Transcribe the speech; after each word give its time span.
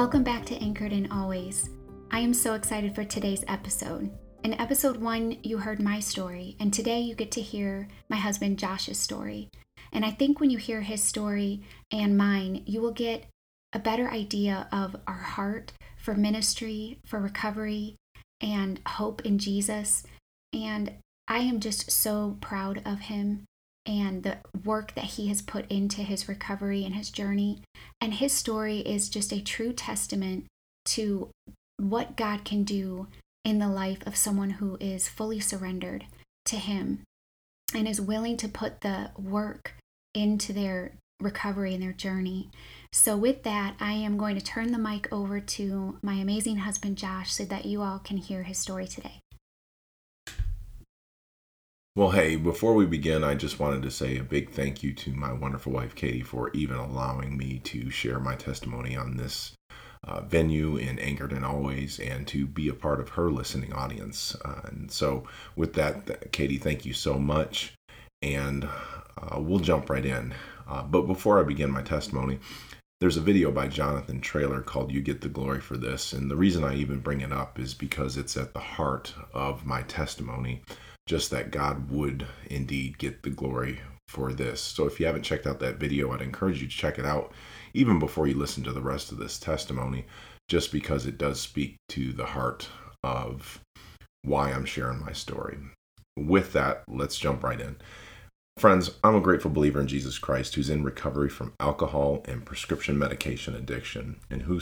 Welcome 0.00 0.22
back 0.22 0.46
to 0.46 0.56
Anchored 0.62 0.94
in 0.94 1.12
Always. 1.12 1.68
I 2.10 2.20
am 2.20 2.32
so 2.32 2.54
excited 2.54 2.94
for 2.94 3.04
today's 3.04 3.44
episode. 3.48 4.10
In 4.44 4.58
episode 4.58 4.96
one, 4.96 5.36
you 5.42 5.58
heard 5.58 5.78
my 5.78 6.00
story, 6.00 6.56
and 6.58 6.72
today 6.72 7.00
you 7.00 7.14
get 7.14 7.30
to 7.32 7.42
hear 7.42 7.86
my 8.08 8.16
husband 8.16 8.58
Josh's 8.58 8.98
story. 8.98 9.50
And 9.92 10.02
I 10.02 10.10
think 10.10 10.40
when 10.40 10.48
you 10.48 10.56
hear 10.56 10.80
his 10.80 11.04
story 11.04 11.64
and 11.92 12.16
mine, 12.16 12.62
you 12.64 12.80
will 12.80 12.92
get 12.92 13.26
a 13.74 13.78
better 13.78 14.08
idea 14.08 14.68
of 14.72 14.96
our 15.06 15.12
heart 15.12 15.72
for 15.98 16.14
ministry, 16.14 17.02
for 17.04 17.20
recovery, 17.20 17.96
and 18.40 18.80
hope 18.88 19.26
in 19.26 19.38
Jesus. 19.38 20.06
And 20.54 20.94
I 21.28 21.40
am 21.40 21.60
just 21.60 21.90
so 21.90 22.38
proud 22.40 22.80
of 22.86 23.00
him 23.00 23.44
and 23.86 24.22
the 24.22 24.38
work 24.64 24.94
that 24.94 25.04
he 25.04 25.28
has 25.28 25.42
put 25.42 25.70
into 25.70 26.02
his 26.02 26.28
recovery 26.28 26.84
and 26.84 26.94
his 26.94 27.10
journey. 27.10 27.62
And 28.00 28.14
his 28.14 28.32
story 28.32 28.78
is 28.78 29.08
just 29.08 29.32
a 29.32 29.42
true 29.42 29.72
testament 29.72 30.46
to 30.86 31.30
what 31.76 32.16
God 32.16 32.44
can 32.44 32.64
do 32.64 33.08
in 33.44 33.58
the 33.58 33.68
life 33.68 34.06
of 34.06 34.16
someone 34.16 34.50
who 34.50 34.76
is 34.80 35.08
fully 35.08 35.40
surrendered 35.40 36.04
to 36.46 36.56
him 36.56 37.02
and 37.74 37.88
is 37.88 38.00
willing 38.00 38.36
to 38.36 38.48
put 38.48 38.80
the 38.80 39.10
work 39.16 39.74
into 40.14 40.52
their 40.52 40.92
recovery 41.20 41.74
and 41.74 41.82
their 41.82 41.92
journey. 41.92 42.50
So, 42.92 43.16
with 43.16 43.44
that, 43.44 43.76
I 43.78 43.92
am 43.92 44.18
going 44.18 44.36
to 44.36 44.44
turn 44.44 44.72
the 44.72 44.78
mic 44.78 45.10
over 45.12 45.38
to 45.40 45.98
my 46.02 46.14
amazing 46.14 46.58
husband, 46.58 46.96
Josh, 46.98 47.32
so 47.32 47.44
that 47.44 47.66
you 47.66 47.82
all 47.82 47.98
can 47.98 48.16
hear 48.16 48.42
his 48.42 48.58
story 48.58 48.86
today. 48.86 49.19
Well, 51.96 52.12
hey, 52.12 52.36
before 52.36 52.74
we 52.74 52.86
begin, 52.86 53.24
I 53.24 53.34
just 53.34 53.58
wanted 53.58 53.82
to 53.82 53.90
say 53.90 54.16
a 54.16 54.22
big 54.22 54.50
thank 54.50 54.84
you 54.84 54.92
to 54.92 55.12
my 55.12 55.32
wonderful 55.32 55.72
wife, 55.72 55.96
Katie, 55.96 56.22
for 56.22 56.48
even 56.50 56.76
allowing 56.76 57.36
me 57.36 57.58
to 57.64 57.90
share 57.90 58.20
my 58.20 58.36
testimony 58.36 58.96
on 58.96 59.16
this 59.16 59.54
uh, 60.04 60.20
venue 60.20 60.76
in 60.76 61.00
Anchored 61.00 61.32
in 61.32 61.42
Always 61.42 61.98
and 61.98 62.28
to 62.28 62.46
be 62.46 62.68
a 62.68 62.74
part 62.74 63.00
of 63.00 63.08
her 63.10 63.28
listening 63.28 63.72
audience. 63.72 64.36
Uh, 64.44 64.60
and 64.66 64.92
so, 64.92 65.24
with 65.56 65.72
that, 65.72 66.30
Katie, 66.30 66.58
thank 66.58 66.86
you 66.86 66.92
so 66.92 67.18
much. 67.18 67.74
And 68.22 68.68
uh, 69.18 69.40
we'll 69.40 69.58
jump 69.58 69.90
right 69.90 70.06
in. 70.06 70.32
Uh, 70.68 70.84
but 70.84 71.08
before 71.08 71.40
I 71.40 71.42
begin 71.42 71.72
my 71.72 71.82
testimony, 71.82 72.38
there's 73.00 73.16
a 73.16 73.20
video 73.20 73.50
by 73.50 73.66
Jonathan 73.66 74.20
Traylor 74.20 74.60
called 74.60 74.92
You 74.92 75.00
Get 75.00 75.22
the 75.22 75.28
Glory 75.28 75.60
for 75.60 75.76
This. 75.76 76.12
And 76.12 76.30
the 76.30 76.36
reason 76.36 76.62
I 76.62 76.76
even 76.76 77.00
bring 77.00 77.20
it 77.20 77.32
up 77.32 77.58
is 77.58 77.74
because 77.74 78.16
it's 78.16 78.36
at 78.36 78.52
the 78.52 78.60
heart 78.60 79.12
of 79.34 79.66
my 79.66 79.82
testimony 79.82 80.62
just 81.10 81.32
that 81.32 81.50
God 81.50 81.90
would 81.90 82.24
indeed 82.46 82.96
get 82.96 83.24
the 83.24 83.30
glory 83.30 83.80
for 84.06 84.32
this. 84.32 84.60
So 84.60 84.86
if 84.86 85.00
you 85.00 85.06
haven't 85.06 85.24
checked 85.24 85.44
out 85.44 85.58
that 85.58 85.80
video, 85.80 86.12
I'd 86.12 86.22
encourage 86.22 86.62
you 86.62 86.68
to 86.68 86.72
check 86.72 87.00
it 87.00 87.04
out 87.04 87.32
even 87.74 87.98
before 87.98 88.28
you 88.28 88.34
listen 88.34 88.62
to 88.62 88.72
the 88.72 88.80
rest 88.80 89.10
of 89.10 89.18
this 89.18 89.36
testimony, 89.36 90.06
just 90.48 90.70
because 90.70 91.06
it 91.06 91.18
does 91.18 91.40
speak 91.40 91.74
to 91.88 92.12
the 92.12 92.26
heart 92.26 92.68
of 93.02 93.58
why 94.22 94.52
I'm 94.52 94.64
sharing 94.64 95.00
my 95.00 95.10
story. 95.10 95.58
With 96.16 96.52
that, 96.52 96.84
let's 96.86 97.18
jump 97.18 97.42
right 97.42 97.60
in. 97.60 97.74
Friends, 98.56 98.92
I'm 99.02 99.16
a 99.16 99.20
grateful 99.20 99.50
believer 99.50 99.80
in 99.80 99.88
Jesus 99.88 100.16
Christ 100.16 100.54
who's 100.54 100.70
in 100.70 100.84
recovery 100.84 101.28
from 101.28 101.54
alcohol 101.58 102.22
and 102.26 102.46
prescription 102.46 102.96
medication 102.96 103.56
addiction 103.56 104.20
and 104.30 104.42
who 104.42 104.60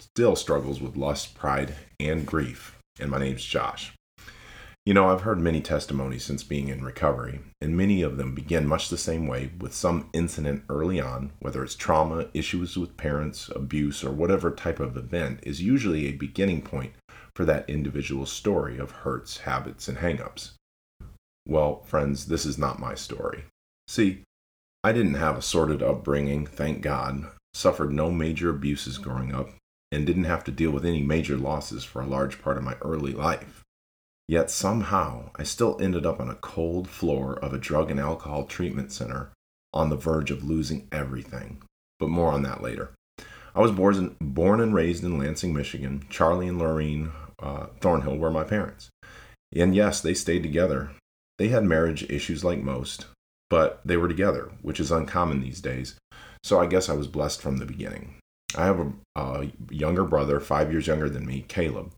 still 0.00 0.34
struggles 0.34 0.80
with 0.80 0.96
lust, 0.96 1.34
pride, 1.34 1.74
and 1.98 2.24
grief. 2.24 2.78
And 2.98 3.10
my 3.10 3.18
name's 3.18 3.44
Josh. 3.44 3.92
You 4.90 4.94
know, 4.94 5.08
I've 5.08 5.20
heard 5.20 5.38
many 5.38 5.60
testimonies 5.60 6.24
since 6.24 6.42
being 6.42 6.66
in 6.66 6.82
recovery, 6.82 7.38
and 7.60 7.76
many 7.76 8.02
of 8.02 8.16
them 8.16 8.34
begin 8.34 8.66
much 8.66 8.88
the 8.88 8.98
same 8.98 9.28
way 9.28 9.52
with 9.60 9.72
some 9.72 10.10
incident 10.12 10.64
early 10.68 11.00
on, 11.00 11.30
whether 11.38 11.62
it's 11.62 11.76
trauma, 11.76 12.26
issues 12.34 12.76
with 12.76 12.96
parents, 12.96 13.48
abuse, 13.54 14.02
or 14.02 14.10
whatever 14.10 14.50
type 14.50 14.80
of 14.80 14.96
event, 14.96 15.38
is 15.44 15.62
usually 15.62 16.08
a 16.08 16.16
beginning 16.16 16.60
point 16.60 16.92
for 17.36 17.44
that 17.44 17.70
individual's 17.70 18.32
story 18.32 18.78
of 18.78 18.90
hurts, 18.90 19.36
habits, 19.36 19.86
and 19.86 19.98
hangups. 19.98 20.54
Well, 21.46 21.82
friends, 21.84 22.26
this 22.26 22.44
is 22.44 22.58
not 22.58 22.80
my 22.80 22.96
story. 22.96 23.44
See, 23.86 24.24
I 24.82 24.90
didn't 24.90 25.14
have 25.14 25.36
a 25.36 25.42
sordid 25.42 25.84
upbringing, 25.84 26.46
thank 26.46 26.82
God, 26.82 27.28
suffered 27.54 27.92
no 27.92 28.10
major 28.10 28.50
abuses 28.50 28.98
growing 28.98 29.32
up, 29.32 29.50
and 29.92 30.04
didn't 30.04 30.24
have 30.24 30.42
to 30.42 30.50
deal 30.50 30.72
with 30.72 30.84
any 30.84 31.00
major 31.00 31.36
losses 31.36 31.84
for 31.84 32.02
a 32.02 32.08
large 32.08 32.42
part 32.42 32.56
of 32.56 32.64
my 32.64 32.74
early 32.82 33.12
life. 33.12 33.62
Yet 34.30 34.48
somehow 34.48 35.30
I 35.34 35.42
still 35.42 35.76
ended 35.80 36.06
up 36.06 36.20
on 36.20 36.30
a 36.30 36.36
cold 36.36 36.88
floor 36.88 37.36
of 37.40 37.52
a 37.52 37.58
drug 37.58 37.90
and 37.90 37.98
alcohol 37.98 38.44
treatment 38.44 38.92
center 38.92 39.32
on 39.74 39.90
the 39.90 39.96
verge 39.96 40.30
of 40.30 40.44
losing 40.44 40.86
everything. 40.92 41.60
But 41.98 42.10
more 42.10 42.30
on 42.30 42.42
that 42.42 42.62
later. 42.62 42.92
I 43.56 43.60
was 43.60 43.72
born, 43.72 44.60
and 44.60 44.72
raised 44.72 45.02
in 45.02 45.18
Lansing, 45.18 45.52
Michigan. 45.52 46.06
Charlie 46.10 46.46
and 46.46 46.60
Lorraine 46.60 47.10
uh, 47.40 47.66
Thornhill 47.80 48.18
were 48.18 48.30
my 48.30 48.44
parents. 48.44 48.88
And 49.52 49.74
yes, 49.74 50.00
they 50.00 50.14
stayed 50.14 50.44
together. 50.44 50.92
They 51.38 51.48
had 51.48 51.64
marriage 51.64 52.08
issues 52.08 52.44
like 52.44 52.62
most, 52.62 53.06
but 53.48 53.80
they 53.84 53.96
were 53.96 54.06
together, 54.06 54.52
which 54.62 54.78
is 54.78 54.92
uncommon 54.92 55.40
these 55.40 55.60
days. 55.60 55.96
So 56.44 56.60
I 56.60 56.66
guess 56.66 56.88
I 56.88 56.94
was 56.94 57.08
blessed 57.08 57.42
from 57.42 57.56
the 57.56 57.66
beginning. 57.66 58.14
I 58.56 58.66
have 58.66 58.78
a, 58.78 58.92
a 59.20 59.50
younger 59.72 60.04
brother, 60.04 60.38
five 60.38 60.70
years 60.70 60.86
younger 60.86 61.08
than 61.08 61.26
me, 61.26 61.44
Caleb. 61.48 61.90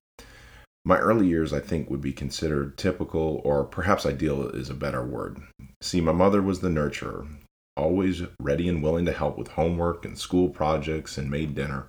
My 0.84 0.98
early 0.98 1.28
years, 1.28 1.53
I 1.53 1.60
think, 1.60 1.88
would 1.88 2.00
be 2.00 2.12
considered 2.12 2.76
typical, 2.76 3.41
or 3.44 3.65
perhaps 3.65 4.04
ideal 4.04 4.48
is 4.48 4.69
a 4.69 4.75
better 4.75 5.04
word. 5.04 5.41
See, 5.81 6.00
my 6.00 6.12
mother 6.12 6.43
was 6.43 6.60
the 6.60 6.69
nurturer, 6.69 7.28
always 7.76 8.22
ready 8.41 8.69
and 8.69 8.82
willing 8.82 9.04
to 9.06 9.12
help 9.12 9.38
with 9.38 9.48
homework 9.48 10.04
and 10.04 10.19
school 10.19 10.48
projects 10.48 11.16
and 11.16 11.31
made 11.31 11.54
dinner. 11.54 11.87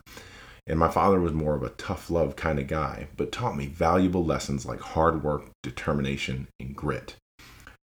And 0.67 0.79
my 0.79 0.89
father 0.89 1.19
was 1.19 1.33
more 1.33 1.55
of 1.55 1.63
a 1.63 1.69
tough 1.69 2.09
love 2.09 2.35
kind 2.35 2.59
of 2.59 2.67
guy, 2.67 3.07
but 3.17 3.31
taught 3.31 3.57
me 3.57 3.65
valuable 3.65 4.23
lessons 4.23 4.65
like 4.65 4.79
hard 4.79 5.23
work, 5.23 5.49
determination, 5.63 6.47
and 6.59 6.75
grit. 6.75 7.15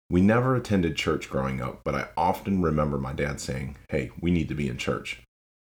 We 0.09 0.21
never 0.21 0.55
attended 0.55 0.95
church 0.95 1.29
growing 1.29 1.61
up, 1.61 1.81
but 1.83 1.93
I 1.93 2.07
often 2.15 2.61
remember 2.61 2.97
my 2.97 3.13
dad 3.13 3.41
saying, 3.41 3.77
Hey, 3.89 4.11
we 4.21 4.31
need 4.31 4.47
to 4.49 4.55
be 4.55 4.69
in 4.69 4.77
church. 4.77 5.21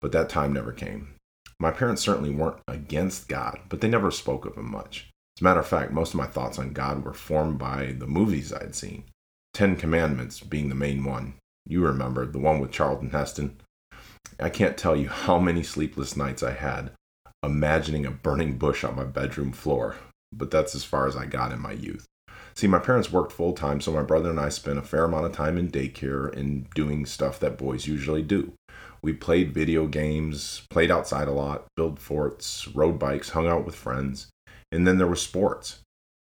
But 0.00 0.12
that 0.12 0.28
time 0.28 0.52
never 0.52 0.72
came. 0.72 1.17
My 1.60 1.70
parents 1.70 2.02
certainly 2.02 2.30
weren't 2.30 2.60
against 2.68 3.28
God, 3.28 3.60
but 3.68 3.80
they 3.80 3.88
never 3.88 4.10
spoke 4.10 4.44
of 4.44 4.56
him 4.56 4.70
much. 4.70 5.08
As 5.36 5.42
a 5.42 5.44
matter 5.44 5.60
of 5.60 5.66
fact, 5.66 5.92
most 5.92 6.14
of 6.14 6.18
my 6.18 6.26
thoughts 6.26 6.58
on 6.58 6.72
God 6.72 7.04
were 7.04 7.14
formed 7.14 7.58
by 7.58 7.92
the 7.98 8.06
movies 8.06 8.52
I'd 8.52 8.74
seen. 8.74 9.04
Ten 9.54 9.76
Commandments 9.76 10.40
being 10.40 10.68
the 10.68 10.74
main 10.74 11.04
one. 11.04 11.34
You 11.66 11.84
remember, 11.84 12.26
the 12.26 12.38
one 12.38 12.60
with 12.60 12.70
Charlton 12.70 13.10
Heston. 13.10 13.60
I 14.38 14.50
can't 14.50 14.76
tell 14.76 14.96
you 14.96 15.08
how 15.08 15.38
many 15.38 15.62
sleepless 15.62 16.16
nights 16.16 16.42
I 16.42 16.52
had 16.52 16.92
imagining 17.42 18.04
a 18.04 18.10
burning 18.10 18.58
bush 18.58 18.84
on 18.84 18.96
my 18.96 19.04
bedroom 19.04 19.52
floor, 19.52 19.96
but 20.32 20.50
that's 20.50 20.74
as 20.74 20.84
far 20.84 21.06
as 21.06 21.16
I 21.16 21.26
got 21.26 21.52
in 21.52 21.60
my 21.60 21.72
youth. 21.72 22.04
See, 22.54 22.66
my 22.66 22.80
parents 22.80 23.12
worked 23.12 23.32
full 23.32 23.52
time, 23.52 23.80
so 23.80 23.92
my 23.92 24.02
brother 24.02 24.30
and 24.30 24.40
I 24.40 24.48
spent 24.48 24.78
a 24.78 24.82
fair 24.82 25.04
amount 25.04 25.26
of 25.26 25.32
time 25.32 25.56
in 25.56 25.70
daycare 25.70 26.36
and 26.36 26.68
doing 26.70 27.06
stuff 27.06 27.38
that 27.40 27.56
boys 27.56 27.86
usually 27.86 28.22
do. 28.22 28.52
We 29.02 29.12
played 29.12 29.54
video 29.54 29.86
games, 29.86 30.62
played 30.70 30.90
outside 30.90 31.28
a 31.28 31.32
lot, 31.32 31.66
built 31.76 31.98
forts, 31.98 32.66
rode 32.68 32.98
bikes, 32.98 33.30
hung 33.30 33.46
out 33.46 33.64
with 33.64 33.74
friends, 33.74 34.28
and 34.72 34.86
then 34.86 34.98
there 34.98 35.06
was 35.06 35.22
sports. 35.22 35.80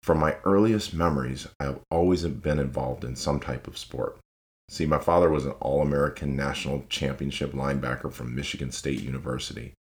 From 0.02 0.18
my 0.18 0.36
earliest 0.44 0.94
memories, 0.94 1.46
I 1.60 1.64
have 1.64 1.80
always 1.90 2.24
been 2.24 2.58
involved 2.58 3.04
in 3.04 3.16
some 3.16 3.40
type 3.40 3.66
of 3.66 3.78
sport. 3.78 4.18
See, 4.70 4.86
my 4.86 4.98
father 4.98 5.30
was 5.30 5.46
an 5.46 5.52
All 5.60 5.80
American 5.80 6.36
National 6.36 6.84
Championship 6.88 7.52
linebacker 7.52 8.12
from 8.12 8.34
Michigan 8.34 8.70
State 8.70 9.00
University. 9.00 9.72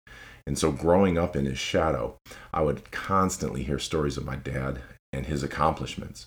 And 0.47 0.57
so, 0.57 0.71
growing 0.71 1.19
up 1.19 1.35
in 1.35 1.45
his 1.45 1.59
shadow, 1.59 2.17
I 2.55 2.63
would 2.63 2.93
constantly 2.93 3.65
hear 3.65 3.81
stories 3.81 4.17
of 4.17 4.25
my 4.25 4.37
dad 4.37 4.81
and 5.13 5.27
his 5.27 5.43
accomplishments. 5.43 6.27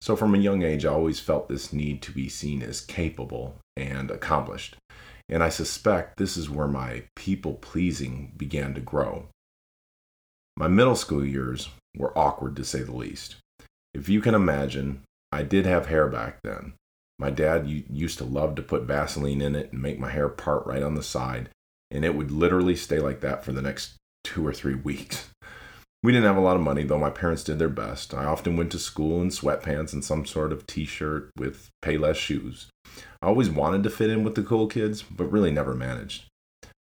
So, 0.00 0.16
from 0.16 0.34
a 0.34 0.38
young 0.38 0.62
age, 0.62 0.86
I 0.86 0.92
always 0.92 1.20
felt 1.20 1.48
this 1.48 1.72
need 1.72 2.00
to 2.02 2.12
be 2.12 2.30
seen 2.30 2.62
as 2.62 2.80
capable 2.80 3.58
and 3.76 4.10
accomplished. 4.10 4.76
And 5.28 5.42
I 5.42 5.48
suspect 5.48 6.16
this 6.16 6.36
is 6.36 6.48
where 6.48 6.68
my 6.68 7.04
people 7.16 7.54
pleasing 7.54 8.32
began 8.36 8.74
to 8.74 8.80
grow. 8.80 9.26
My 10.56 10.68
middle 10.68 10.96
school 10.96 11.24
years 11.24 11.68
were 11.96 12.16
awkward 12.16 12.56
to 12.56 12.64
say 12.64 12.82
the 12.82 12.96
least. 12.96 13.36
If 13.94 14.08
you 14.08 14.20
can 14.20 14.34
imagine, 14.34 15.02
I 15.30 15.42
did 15.42 15.66
have 15.66 15.86
hair 15.86 16.08
back 16.08 16.40
then. 16.42 16.74
My 17.18 17.30
dad 17.30 17.68
used 17.68 18.18
to 18.18 18.24
love 18.24 18.54
to 18.54 18.62
put 18.62 18.82
Vaseline 18.82 19.40
in 19.40 19.56
it 19.56 19.72
and 19.72 19.82
make 19.82 19.98
my 19.98 20.10
hair 20.10 20.28
part 20.28 20.66
right 20.66 20.82
on 20.82 20.94
the 20.94 21.02
side, 21.02 21.50
and 21.90 22.04
it 22.04 22.14
would 22.14 22.30
literally 22.30 22.76
stay 22.76 23.00
like 23.00 23.20
that 23.20 23.44
for 23.44 23.52
the 23.52 23.62
next 23.62 23.94
two 24.24 24.46
or 24.46 24.52
three 24.52 24.74
weeks. 24.74 25.28
We 26.08 26.12
didn't 26.12 26.24
have 26.24 26.38
a 26.38 26.40
lot 26.40 26.56
of 26.56 26.62
money, 26.62 26.84
though 26.84 26.98
my 26.98 27.10
parents 27.10 27.44
did 27.44 27.58
their 27.58 27.68
best. 27.68 28.14
I 28.14 28.24
often 28.24 28.56
went 28.56 28.72
to 28.72 28.78
school 28.78 29.20
in 29.20 29.28
sweatpants 29.28 29.92
and 29.92 30.02
some 30.02 30.24
sort 30.24 30.54
of 30.54 30.66
t 30.66 30.86
shirt 30.86 31.30
with 31.36 31.68
Payless 31.84 32.14
shoes. 32.14 32.70
I 33.20 33.26
always 33.26 33.50
wanted 33.50 33.82
to 33.82 33.90
fit 33.90 34.08
in 34.08 34.24
with 34.24 34.34
the 34.34 34.42
cool 34.42 34.68
kids, 34.68 35.02
but 35.02 35.30
really 35.30 35.50
never 35.50 35.74
managed. 35.74 36.24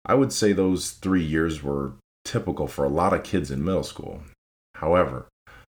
I 0.06 0.14
would 0.14 0.32
say 0.32 0.54
those 0.54 0.92
three 0.92 1.24
years 1.24 1.64
were 1.64 1.94
typical 2.26 2.68
for 2.68 2.86
a 2.86 2.90
lot 2.90 3.12
of 3.12 3.24
kids 3.24 3.50
in 3.50 3.66
middle 3.66 3.82
school. 3.82 4.22
However, 4.76 5.26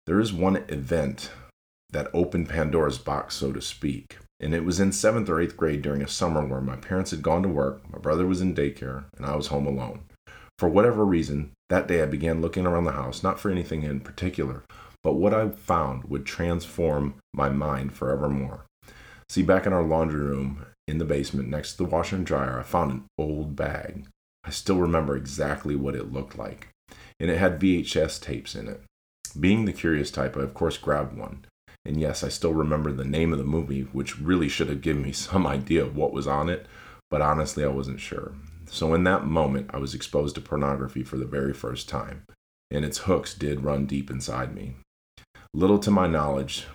there 0.08 0.20
is 0.20 0.34
one 0.34 0.58
event 0.68 1.32
that 1.92 2.12
opened 2.14 2.50
Pandora's 2.50 2.98
box, 2.98 3.36
so 3.36 3.54
to 3.54 3.62
speak. 3.62 4.18
And 4.42 4.54
it 4.54 4.66
was 4.66 4.82
in 4.82 4.92
seventh 4.92 5.30
or 5.30 5.40
eighth 5.40 5.56
grade 5.56 5.82
during 5.82 6.02
a 6.02 6.10
summer 6.10 6.46
where 6.46 6.60
my 6.60 6.76
parents 6.76 7.12
had 7.12 7.22
gone 7.22 7.44
to 7.44 7.48
work, 7.48 7.90
my 7.90 7.98
brother 7.98 8.28
was 8.28 8.42
in 8.42 8.54
daycare, 8.54 9.06
and 9.16 9.26
I 9.26 9.38
was 9.38 9.48
home 9.48 9.68
alone. 9.68 10.02
For 10.58 10.68
whatever 10.68 11.06
reason, 11.06 11.52
that 11.70 11.88
day 11.88 12.02
I 12.02 12.08
began 12.08 12.42
looking 12.42 12.66
around 12.66 12.86
the 12.86 12.94
house, 12.94 13.22
not 13.22 13.40
for 13.40 13.52
anything 13.52 13.84
in 13.84 14.00
particular, 14.00 14.64
but 15.04 15.14
what 15.14 15.34
I 15.34 15.50
found 15.50 16.06
would 16.06 16.26
transform 16.26 17.16
my 17.34 17.50
mind 17.50 17.94
forevermore. 17.94 18.66
See, 19.30 19.44
back 19.44 19.66
in 19.68 19.74
our 19.74 19.84
laundry 19.84 20.22
room 20.22 20.66
in 20.88 20.98
the 20.98 21.06
basement 21.06 21.50
next 21.50 21.74
to 21.74 21.78
the 21.78 21.90
washer 21.90 22.16
and 22.16 22.26
dryer, 22.26 22.60
I 22.60 22.64
found 22.64 22.92
an 22.92 23.06
old 23.18 23.56
bag. 23.56 24.08
I 24.44 24.50
still 24.50 24.78
remember 24.78 25.16
exactly 25.16 25.76
what 25.76 25.96
it 25.96 26.12
looked 26.12 26.38
like, 26.38 26.70
and 27.20 27.30
it 27.30 27.38
had 27.38 27.60
VHS 27.60 28.20
tapes 28.22 28.56
in 28.56 28.68
it. 28.68 28.82
Being 29.40 29.66
the 29.66 29.74
curious 29.74 30.10
type, 30.10 30.36
I 30.38 30.42
of 30.42 30.54
course 30.54 30.78
grabbed 30.78 31.16
one. 31.16 31.46
And 31.86 32.00
yes, 32.00 32.24
I 32.24 32.30
still 32.30 32.54
remember 32.54 32.92
the 32.92 33.06
name 33.06 33.32
of 33.32 33.38
the 33.38 33.46
movie, 33.46 33.82
which 33.82 34.20
really 34.20 34.50
should 34.50 34.70
have 34.70 34.82
given 34.82 35.04
me 35.04 35.12
some 35.14 35.46
idea 35.46 35.84
of 35.84 35.96
what 35.96 36.14
was 36.14 36.26
on 36.26 36.50
it, 36.50 36.66
but 37.12 37.22
honestly, 37.22 37.64
I 37.64 37.68
wasn't 37.68 38.00
sure. 38.00 38.34
So 38.70 38.94
in 38.94 39.04
that 39.06 39.26
moment, 39.26 39.72
I 39.74 39.78
was 39.78 39.94
exposed 39.94 40.36
to 40.36 40.42
pornography 40.42 41.04
for 41.04 41.18
the 41.18 41.26
very 41.26 41.54
first 41.54 41.90
time, 41.90 42.24
and 42.70 42.84
its 42.84 43.00
hooks 43.00 43.34
did 43.34 43.64
run 43.64 43.86
deep 43.86 44.12
inside 44.12 44.54
me. 44.54 44.76
Little 45.54 45.80
to 45.80 45.92
my 45.92 46.08
knowledge, 46.08 46.68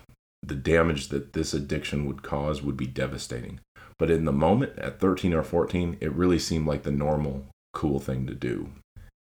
the 0.43 0.55
damage 0.55 1.09
that 1.09 1.35
this 1.35 1.55
addiction 1.55 2.07
would 2.07 2.23
cause 2.23 2.63
would 2.63 2.77
be 2.77 2.87
devastating. 2.87 3.61
But 3.99 4.11
in 4.11 4.25
the 4.25 4.33
moment, 4.33 4.79
at 4.79 4.99
13 4.99 5.33
or 5.35 5.43
14, 5.43 5.99
it 6.01 6.13
really 6.13 6.39
seemed 6.39 6.67
like 6.67 6.83
the 6.83 6.91
normal, 6.91 7.47
cool 7.73 8.01
thing 8.01 8.27
to 8.27 8.35
do. 8.35 8.71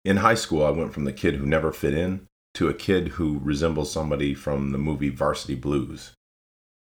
In 0.03 0.17
high 0.17 0.35
school, 0.35 0.65
I 0.65 0.71
went 0.71 0.93
from 0.93 1.03
the 1.03 1.13
kid 1.13 1.35
who 1.35 1.45
never 1.45 1.71
fit 1.71 1.93
in 1.93 2.25
to 2.55 2.67
a 2.67 2.73
kid 2.73 3.09
who 3.09 3.39
resembles 3.39 3.91
somebody 3.91 4.33
from 4.33 4.71
the 4.71 4.77
movie 4.77 5.09
Varsity 5.09 5.55
Blues. 5.55 6.11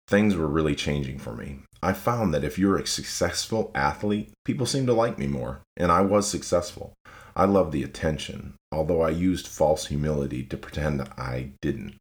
Things 0.08 0.36
were 0.36 0.46
really 0.46 0.74
changing 0.74 1.18
for 1.18 1.34
me. 1.34 1.60
I 1.82 1.92
found 1.92 2.32
that 2.34 2.44
if 2.44 2.58
you're 2.58 2.78
a 2.78 2.86
successful 2.86 3.70
athlete, 3.74 4.30
people 4.44 4.66
seem 4.66 4.86
to 4.86 4.92
like 4.92 5.18
me 5.18 5.26
more, 5.26 5.62
and 5.76 5.90
I 5.90 6.02
was 6.02 6.28
successful. 6.28 6.92
I 7.34 7.44
loved 7.46 7.72
the 7.72 7.82
attention, 7.82 8.54
although 8.70 9.00
I 9.00 9.10
used 9.10 9.48
false 9.48 9.86
humility 9.86 10.44
to 10.44 10.56
pretend 10.56 11.00
I 11.16 11.52
didn't. 11.60 11.96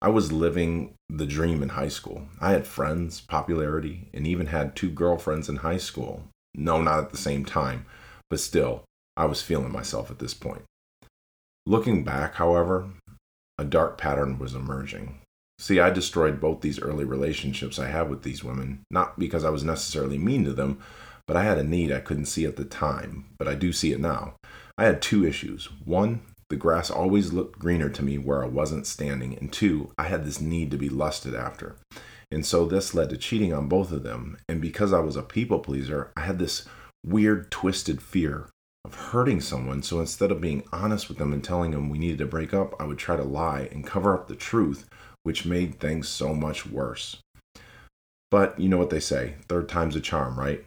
I 0.00 0.08
was 0.08 0.32
living 0.32 0.94
the 1.08 1.26
dream 1.26 1.62
in 1.62 1.70
high 1.70 1.88
school. 1.88 2.28
I 2.40 2.52
had 2.52 2.66
friends, 2.66 3.20
popularity, 3.20 4.08
and 4.14 4.26
even 4.26 4.46
had 4.46 4.74
two 4.74 4.90
girlfriends 4.90 5.48
in 5.48 5.56
high 5.56 5.78
school. 5.78 6.24
No, 6.54 6.80
not 6.80 6.98
at 7.00 7.10
the 7.10 7.16
same 7.16 7.44
time, 7.44 7.84
but 8.30 8.40
still, 8.40 8.84
I 9.16 9.26
was 9.26 9.42
feeling 9.42 9.72
myself 9.72 10.10
at 10.10 10.18
this 10.18 10.34
point. 10.34 10.62
Looking 11.66 12.04
back, 12.04 12.36
however, 12.36 12.88
a 13.58 13.64
dark 13.64 13.98
pattern 13.98 14.38
was 14.38 14.54
emerging. 14.54 15.18
See, 15.58 15.80
I 15.80 15.90
destroyed 15.90 16.40
both 16.40 16.60
these 16.60 16.80
early 16.80 17.04
relationships 17.04 17.78
I 17.78 17.88
had 17.88 18.08
with 18.08 18.22
these 18.22 18.44
women, 18.44 18.82
not 18.90 19.18
because 19.18 19.44
I 19.44 19.50
was 19.50 19.64
necessarily 19.64 20.18
mean 20.18 20.44
to 20.44 20.52
them, 20.52 20.78
but 21.26 21.36
I 21.36 21.42
had 21.42 21.58
a 21.58 21.64
need 21.64 21.92
I 21.92 22.00
couldn't 22.00 22.26
see 22.26 22.46
at 22.46 22.56
the 22.56 22.64
time, 22.64 23.26
but 23.38 23.48
I 23.48 23.54
do 23.54 23.72
see 23.72 23.92
it 23.92 24.00
now. 24.00 24.34
I 24.78 24.84
had 24.84 25.02
two 25.02 25.26
issues. 25.26 25.68
One, 25.84 26.20
the 26.48 26.56
grass 26.56 26.90
always 26.90 27.32
looked 27.32 27.58
greener 27.58 27.90
to 27.90 28.04
me 28.04 28.18
where 28.18 28.42
I 28.42 28.46
wasn't 28.46 28.86
standing, 28.86 29.36
and 29.36 29.52
two, 29.52 29.92
I 29.98 30.04
had 30.04 30.24
this 30.24 30.40
need 30.40 30.70
to 30.70 30.78
be 30.78 30.88
lusted 30.88 31.34
after. 31.34 31.76
And 32.30 32.46
so 32.46 32.64
this 32.64 32.94
led 32.94 33.10
to 33.10 33.16
cheating 33.16 33.52
on 33.52 33.68
both 33.68 33.90
of 33.90 34.02
them. 34.02 34.38
And 34.48 34.60
because 34.60 34.92
I 34.92 35.00
was 35.00 35.16
a 35.16 35.22
people 35.22 35.58
pleaser, 35.58 36.12
I 36.16 36.20
had 36.20 36.38
this 36.38 36.66
weird, 37.04 37.50
twisted 37.50 38.00
fear 38.00 38.48
of 38.84 38.94
hurting 38.94 39.40
someone. 39.40 39.82
So 39.82 40.00
instead 40.00 40.30
of 40.30 40.40
being 40.40 40.62
honest 40.72 41.08
with 41.08 41.18
them 41.18 41.32
and 41.32 41.42
telling 41.42 41.72
them 41.72 41.88
we 41.88 41.98
needed 41.98 42.18
to 42.18 42.26
break 42.26 42.54
up, 42.54 42.74
I 42.80 42.84
would 42.84 42.98
try 42.98 43.16
to 43.16 43.24
lie 43.24 43.68
and 43.72 43.86
cover 43.86 44.14
up 44.14 44.28
the 44.28 44.36
truth, 44.36 44.88
which 45.28 45.44
made 45.44 45.78
things 45.78 46.08
so 46.08 46.34
much 46.34 46.64
worse. 46.64 47.18
But 48.30 48.58
you 48.58 48.66
know 48.66 48.78
what 48.78 48.88
they 48.88 48.98
say 48.98 49.34
third 49.46 49.68
time's 49.68 49.94
a 49.94 50.00
charm, 50.00 50.38
right? 50.38 50.64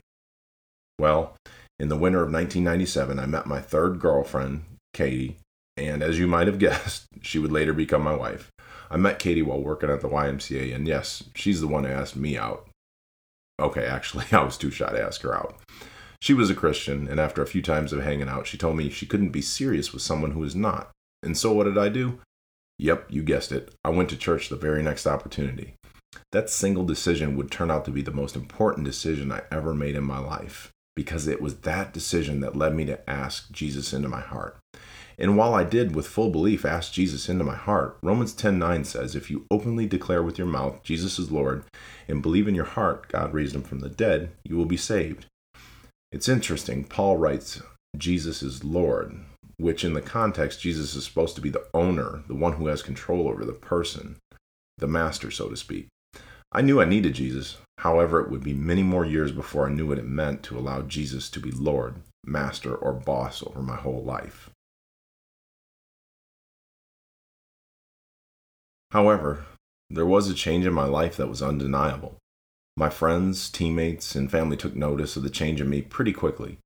Well, 1.00 1.36
in 1.80 1.90
the 1.90 1.98
winter 1.98 2.20
of 2.20 2.32
1997, 2.32 3.18
I 3.18 3.26
met 3.26 3.48
my 3.48 3.60
third 3.60 4.00
girlfriend, 4.00 4.66
Katie, 4.94 5.38
and 5.78 6.04
as 6.04 6.20
you 6.20 6.28
might 6.28 6.46
have 6.46 6.60
guessed, 6.68 7.08
she 7.24 7.40
would 7.40 7.52
later 7.52 7.74
become 7.74 8.04
my 8.04 8.14
wife. 8.14 8.52
I 8.92 8.98
met 8.98 9.18
Katie 9.18 9.42
while 9.42 9.64
working 9.64 9.90
at 9.90 10.02
the 10.02 10.10
YMCA, 10.10 10.76
and 10.76 10.88
yes, 10.88 11.24
she's 11.34 11.60
the 11.60 11.68
one 11.68 11.86
who 11.86 11.92
asked 11.92 12.16
me 12.16 12.38
out. 12.38 12.68
Okay, 13.60 13.84
actually, 13.84 14.26
I 14.32 14.44
was 14.44 14.60
too 14.60 14.70
shy 14.70 14.92
to 14.92 15.04
ask 15.04 15.24
her 15.24 15.36
out. 15.36 15.58
She 16.22 16.36
was 16.36 16.52
a 16.52 16.56
Christian, 16.56 17.08
and 17.08 17.20
after 17.20 17.42
a 17.42 17.48
few 17.48 17.64
times 17.64 17.94
of 17.94 18.04
hanging 18.04 18.30
out, 18.30 18.46
she 18.46 18.60
told 18.60 18.78
me 18.78 18.92
she 18.92 19.08
couldn't 19.08 19.30
be 19.30 19.42
serious 19.42 19.92
with 19.92 20.04
someone 20.04 20.34
who 20.34 20.42
was 20.42 20.56
not. 20.56 20.92
And 21.24 21.36
so 21.36 21.52
what 21.52 21.64
did 21.64 21.80
I 21.80 21.90
do? 21.90 22.20
Yep, 22.82 23.12
you 23.12 23.22
guessed 23.22 23.52
it. 23.52 23.76
I 23.86 23.90
went 23.90 24.10
to 24.10 24.18
church 24.18 24.50
the 24.50 24.56
very 24.56 24.82
next 24.82 25.06
opportunity. 25.06 25.76
That 26.32 26.50
single 26.50 26.84
decision 26.84 27.36
would 27.38 27.52
turn 27.52 27.70
out 27.70 27.86
to 27.86 27.92
be 27.92 28.02
the 28.02 28.10
most 28.10 28.36
important 28.36 28.88
decision 28.88 29.32
I 29.32 29.44
ever 29.52 29.76
made 29.76 29.94
in 29.94 30.04
my 30.04 30.18
life 30.18 30.72
because 30.96 31.28
it 31.28 31.44
was 31.44 31.58
that 31.58 31.94
decision 31.94 32.40
that 32.40 32.56
led 32.56 32.74
me 32.74 32.86
to 32.86 33.08
ask 33.08 33.52
Jesus 33.52 33.94
into 33.94 34.10
my 34.10 34.20
heart. 34.20 34.58
And 35.20 35.38
while 35.38 35.54
I 35.54 35.64
did 35.64 35.96
with 35.96 36.08
full 36.08 36.32
belief 36.32 36.66
ask 36.66 36.92
Jesus 36.92 37.30
into 37.30 37.44
my 37.44 37.54
heart, 37.54 38.00
Romans 38.02 38.34
10:9 38.34 38.84
says, 38.84 39.16
"If 39.16 39.30
you 39.30 39.46
openly 39.52 39.86
declare 39.86 40.24
with 40.24 40.40
your 40.40 40.48
mouth 40.48 40.82
Jesus 40.82 41.20
is 41.20 41.30
Lord 41.30 41.64
and 42.08 42.24
believe 42.24 42.48
in 42.48 42.56
your 42.56 42.66
heart 42.66 43.08
God 43.10 43.32
raised 43.32 43.54
him 43.54 43.62
from 43.62 43.82
the 43.82 43.90
dead, 43.90 44.32
you 44.44 44.58
will 44.58 44.66
be 44.66 44.76
saved." 44.76 45.28
It's 46.12 46.28
interesting. 46.28 46.86
Paul 46.86 47.18
writes, 47.18 47.62
Jesus 47.96 48.42
is 48.42 48.64
Lord, 48.64 49.20
which 49.62 49.84
in 49.84 49.94
the 49.94 50.02
context, 50.02 50.62
Jesus 50.62 50.96
is 50.96 51.06
supposed 51.06 51.36
to 51.36 51.42
be 51.42 51.50
the 51.50 51.68
owner, 51.74 52.24
the 52.28 52.36
one 52.36 52.54
who 52.54 52.68
has 52.68 52.82
control 52.82 53.28
over 53.28 53.46
the 53.46 53.54
person, 53.54 54.18
the 54.78 54.88
master, 54.88 55.30
so 55.30 55.50
to 55.50 55.56
speak. 55.56 55.88
I 56.52 56.62
knew 56.62 56.82
I 56.82 56.86
needed 56.86 57.14
Jesus. 57.14 57.58
However, 57.78 58.20
it 58.20 58.30
would 58.30 58.44
be 58.44 58.54
many 58.54 58.84
more 58.84 59.06
years 59.06 59.32
before 59.32 59.68
I 59.68 59.72
knew 59.72 59.88
what 59.88 60.00
it 60.00 60.06
meant 60.06 60.44
to 60.44 60.58
allow 60.58 60.82
Jesus 60.82 61.30
to 61.30 61.40
be 61.40 61.52
Lord, 61.52 61.96
master, 62.26 62.76
or 62.76 62.92
boss 62.92 63.42
over 63.42 63.62
my 63.62 63.78
whole 63.78 64.04
life. 64.04 64.50
However, 68.92 69.46
there 69.90 70.06
was 70.06 70.30
a 70.30 70.34
change 70.34 70.66
in 70.66 70.74
my 70.74 70.86
life 70.86 71.16
that 71.18 71.30
was 71.30 71.42
undeniable. 71.42 72.18
My 72.76 72.90
friends, 72.90 73.50
teammates, 73.50 74.16
and 74.16 74.30
family 74.30 74.58
took 74.58 74.76
notice 74.76 75.16
of 75.16 75.24
the 75.24 75.30
change 75.30 75.62
in 75.62 75.70
me 75.70 75.82
pretty 75.82 76.14
quickly. 76.14 76.58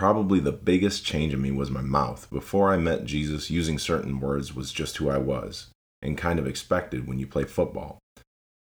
Probably 0.00 0.40
the 0.40 0.50
biggest 0.50 1.04
change 1.04 1.34
in 1.34 1.42
me 1.42 1.50
was 1.50 1.70
my 1.70 1.82
mouth. 1.82 2.26
Before 2.30 2.72
I 2.72 2.78
met 2.78 3.04
Jesus, 3.04 3.50
using 3.50 3.78
certain 3.78 4.18
words 4.18 4.54
was 4.54 4.72
just 4.72 4.96
who 4.96 5.10
I 5.10 5.18
was, 5.18 5.66
and 6.00 6.16
kind 6.16 6.38
of 6.38 6.46
expected 6.46 7.06
when 7.06 7.18
you 7.18 7.26
play 7.26 7.44
football. 7.44 7.98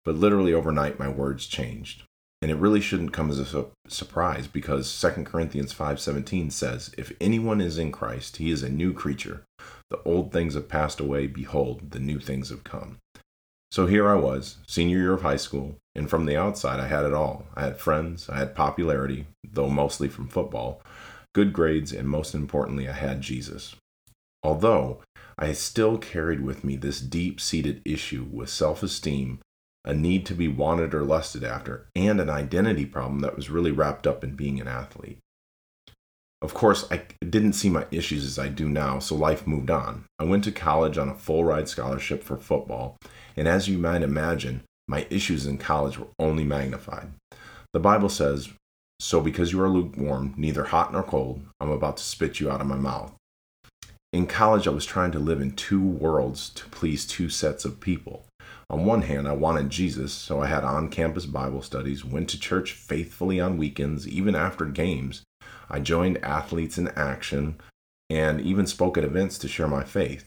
But 0.04 0.16
literally 0.16 0.52
overnight, 0.52 0.98
my 0.98 1.08
words 1.08 1.46
changed. 1.46 2.02
And 2.42 2.50
it 2.50 2.56
really 2.56 2.80
shouldn't 2.80 3.12
come 3.12 3.30
as 3.30 3.38
a 3.38 3.46
su- 3.46 3.70
surprise 3.86 4.48
because 4.48 4.90
2 4.90 5.26
Corinthians 5.26 5.72
5:17 5.72 6.50
says, 6.50 6.92
"If 6.98 7.12
anyone 7.20 7.60
is 7.60 7.78
in 7.78 7.92
Christ, 7.92 8.38
he 8.38 8.50
is 8.50 8.64
a 8.64 8.68
new 8.68 8.92
creature. 8.92 9.44
The 9.90 10.02
old 10.02 10.32
things 10.32 10.54
have 10.54 10.68
passed 10.68 10.98
away; 10.98 11.28
behold, 11.28 11.92
the 11.92 12.00
new 12.00 12.18
things 12.18 12.48
have 12.48 12.64
come." 12.64 12.98
So 13.70 13.86
here 13.86 14.08
I 14.08 14.16
was, 14.16 14.56
senior 14.66 14.98
year 14.98 15.12
of 15.12 15.22
high 15.22 15.36
school, 15.36 15.76
and 15.94 16.10
from 16.10 16.26
the 16.26 16.36
outside, 16.36 16.80
I 16.80 16.88
had 16.88 17.04
it 17.04 17.14
all. 17.14 17.46
I 17.54 17.62
had 17.62 17.78
friends, 17.78 18.28
I 18.28 18.38
had 18.38 18.56
popularity, 18.56 19.28
though 19.44 19.68
mostly 19.68 20.08
from 20.08 20.26
football, 20.26 20.82
good 21.34 21.52
grades, 21.52 21.92
and 21.92 22.08
most 22.08 22.34
importantly, 22.34 22.88
I 22.88 22.92
had 22.92 23.20
Jesus. 23.20 23.76
Although 24.42 25.02
I 25.38 25.52
still 25.52 25.98
carried 25.98 26.40
with 26.40 26.64
me 26.64 26.76
this 26.76 27.00
deep 27.00 27.40
seated 27.40 27.82
issue 27.84 28.26
with 28.30 28.50
self 28.50 28.82
esteem, 28.82 29.40
a 29.84 29.94
need 29.94 30.26
to 30.26 30.34
be 30.34 30.48
wanted 30.48 30.94
or 30.94 31.04
lusted 31.04 31.44
after, 31.44 31.86
and 31.94 32.20
an 32.20 32.30
identity 32.30 32.84
problem 32.84 33.20
that 33.20 33.36
was 33.36 33.50
really 33.50 33.70
wrapped 33.70 34.06
up 34.06 34.22
in 34.22 34.34
being 34.34 34.60
an 34.60 34.68
athlete. 34.68 35.18
Of 36.40 36.54
course, 36.54 36.86
I 36.90 37.02
didn't 37.20 37.54
see 37.54 37.68
my 37.68 37.86
issues 37.90 38.24
as 38.24 38.38
I 38.38 38.48
do 38.48 38.68
now, 38.68 39.00
so 39.00 39.16
life 39.16 39.46
moved 39.46 39.70
on. 39.70 40.04
I 40.20 40.24
went 40.24 40.44
to 40.44 40.52
college 40.52 40.96
on 40.96 41.08
a 41.08 41.14
full 41.14 41.44
ride 41.44 41.68
scholarship 41.68 42.22
for 42.22 42.36
football, 42.36 42.96
and 43.36 43.48
as 43.48 43.68
you 43.68 43.78
might 43.78 44.02
imagine, 44.02 44.62
my 44.86 45.06
issues 45.10 45.46
in 45.46 45.58
college 45.58 45.98
were 45.98 46.08
only 46.18 46.44
magnified. 46.44 47.10
The 47.72 47.80
Bible 47.80 48.08
says, 48.08 48.50
So 49.00 49.20
because 49.20 49.52
you 49.52 49.62
are 49.62 49.68
lukewarm, 49.68 50.34
neither 50.36 50.64
hot 50.64 50.92
nor 50.92 51.02
cold, 51.02 51.42
I'm 51.60 51.70
about 51.70 51.98
to 51.98 52.02
spit 52.02 52.40
you 52.40 52.50
out 52.50 52.60
of 52.60 52.66
my 52.66 52.76
mouth. 52.76 53.12
In 54.12 54.26
college, 54.26 54.66
I 54.66 54.70
was 54.70 54.86
trying 54.86 55.12
to 55.12 55.18
live 55.18 55.40
in 55.40 55.52
two 55.52 55.84
worlds 55.84 56.48
to 56.50 56.64
please 56.70 57.06
two 57.06 57.28
sets 57.28 57.64
of 57.64 57.80
people. 57.80 58.24
On 58.70 58.84
one 58.84 59.02
hand, 59.02 59.28
I 59.28 59.32
wanted 59.32 59.70
Jesus, 59.70 60.12
so 60.12 60.42
I 60.42 60.46
had 60.46 60.64
on 60.64 60.88
campus 60.88 61.26
Bible 61.26 61.62
studies, 61.62 62.04
went 62.04 62.28
to 62.30 62.40
church 62.40 62.72
faithfully 62.72 63.38
on 63.38 63.56
weekends, 63.56 64.08
even 64.08 64.34
after 64.34 64.64
games. 64.64 65.22
I 65.70 65.80
joined 65.80 66.22
Athletes 66.24 66.78
in 66.78 66.88
Action, 66.88 67.56
and 68.10 68.40
even 68.40 68.66
spoke 68.66 68.98
at 68.98 69.04
events 69.04 69.38
to 69.38 69.48
share 69.48 69.68
my 69.68 69.84
faith. 69.84 70.26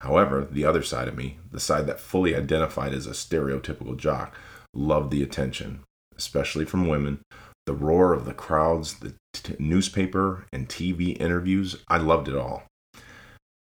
However, 0.00 0.46
the 0.50 0.64
other 0.64 0.82
side 0.82 1.08
of 1.08 1.16
me, 1.16 1.38
the 1.50 1.60
side 1.60 1.86
that 1.86 2.00
fully 2.00 2.34
identified 2.34 2.92
as 2.92 3.06
a 3.06 3.10
stereotypical 3.10 3.96
jock, 3.96 4.34
loved 4.74 5.10
the 5.10 5.22
attention, 5.22 5.80
especially 6.16 6.64
from 6.64 6.88
women, 6.88 7.20
the 7.66 7.74
roar 7.74 8.12
of 8.12 8.24
the 8.24 8.34
crowds, 8.34 9.00
the 9.00 9.14
t- 9.32 9.56
newspaper 9.58 10.46
and 10.52 10.68
TV 10.68 11.20
interviews. 11.20 11.76
I 11.88 11.98
loved 11.98 12.28
it 12.28 12.36
all. 12.36 12.64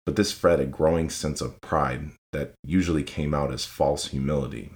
But 0.04 0.16
this 0.16 0.32
fed 0.32 0.60
a 0.60 0.66
growing 0.66 1.10
sense 1.10 1.40
of 1.40 1.60
pride 1.60 2.10
that 2.32 2.52
usually 2.62 3.02
came 3.02 3.34
out 3.34 3.52
as 3.52 3.64
false 3.64 4.08
humility 4.08 4.70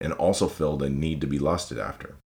and 0.00 0.12
also 0.12 0.48
filled 0.48 0.82
a 0.82 0.90
need 0.90 1.20
to 1.22 1.26
be 1.26 1.38
lusted 1.38 1.78
after. 1.78 2.16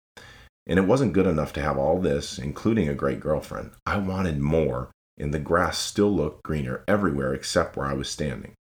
And 0.66 0.78
it 0.78 0.86
wasn't 0.86 1.12
good 1.12 1.26
enough 1.26 1.52
to 1.54 1.62
have 1.62 1.78
all 1.78 2.00
this, 2.00 2.38
including 2.38 2.88
a 2.88 2.94
great 2.94 3.20
girlfriend. 3.20 3.70
I 3.86 3.98
wanted 3.98 4.40
more, 4.40 4.90
and 5.16 5.32
the 5.32 5.38
grass 5.38 5.78
still 5.78 6.14
looked 6.14 6.42
greener 6.42 6.84
everywhere 6.86 7.32
except 7.32 7.76
where 7.76 7.86
I 7.86 7.94
was 7.94 8.08
standing. 8.08 8.54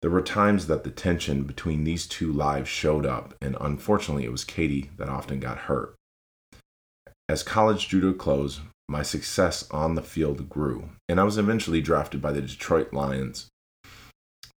There 0.00 0.10
were 0.10 0.22
times 0.22 0.66
that 0.68 0.84
the 0.84 0.90
tension 0.90 1.42
between 1.42 1.84
these 1.84 2.06
two 2.06 2.32
lives 2.32 2.70
showed 2.70 3.04
up, 3.04 3.34
and 3.42 3.56
unfortunately, 3.60 4.24
it 4.24 4.32
was 4.32 4.44
Katie 4.44 4.90
that 4.96 5.10
often 5.10 5.40
got 5.40 5.58
hurt. 5.58 5.94
As 7.30 7.44
college 7.44 7.86
drew 7.86 8.00
to 8.00 8.08
a 8.08 8.14
close, 8.14 8.60
my 8.88 9.02
success 9.02 9.64
on 9.70 9.94
the 9.94 10.02
field 10.02 10.48
grew, 10.48 10.90
and 11.08 11.20
I 11.20 11.22
was 11.22 11.38
eventually 11.38 11.80
drafted 11.80 12.20
by 12.20 12.32
the 12.32 12.42
Detroit 12.42 12.92
Lions. 12.92 13.46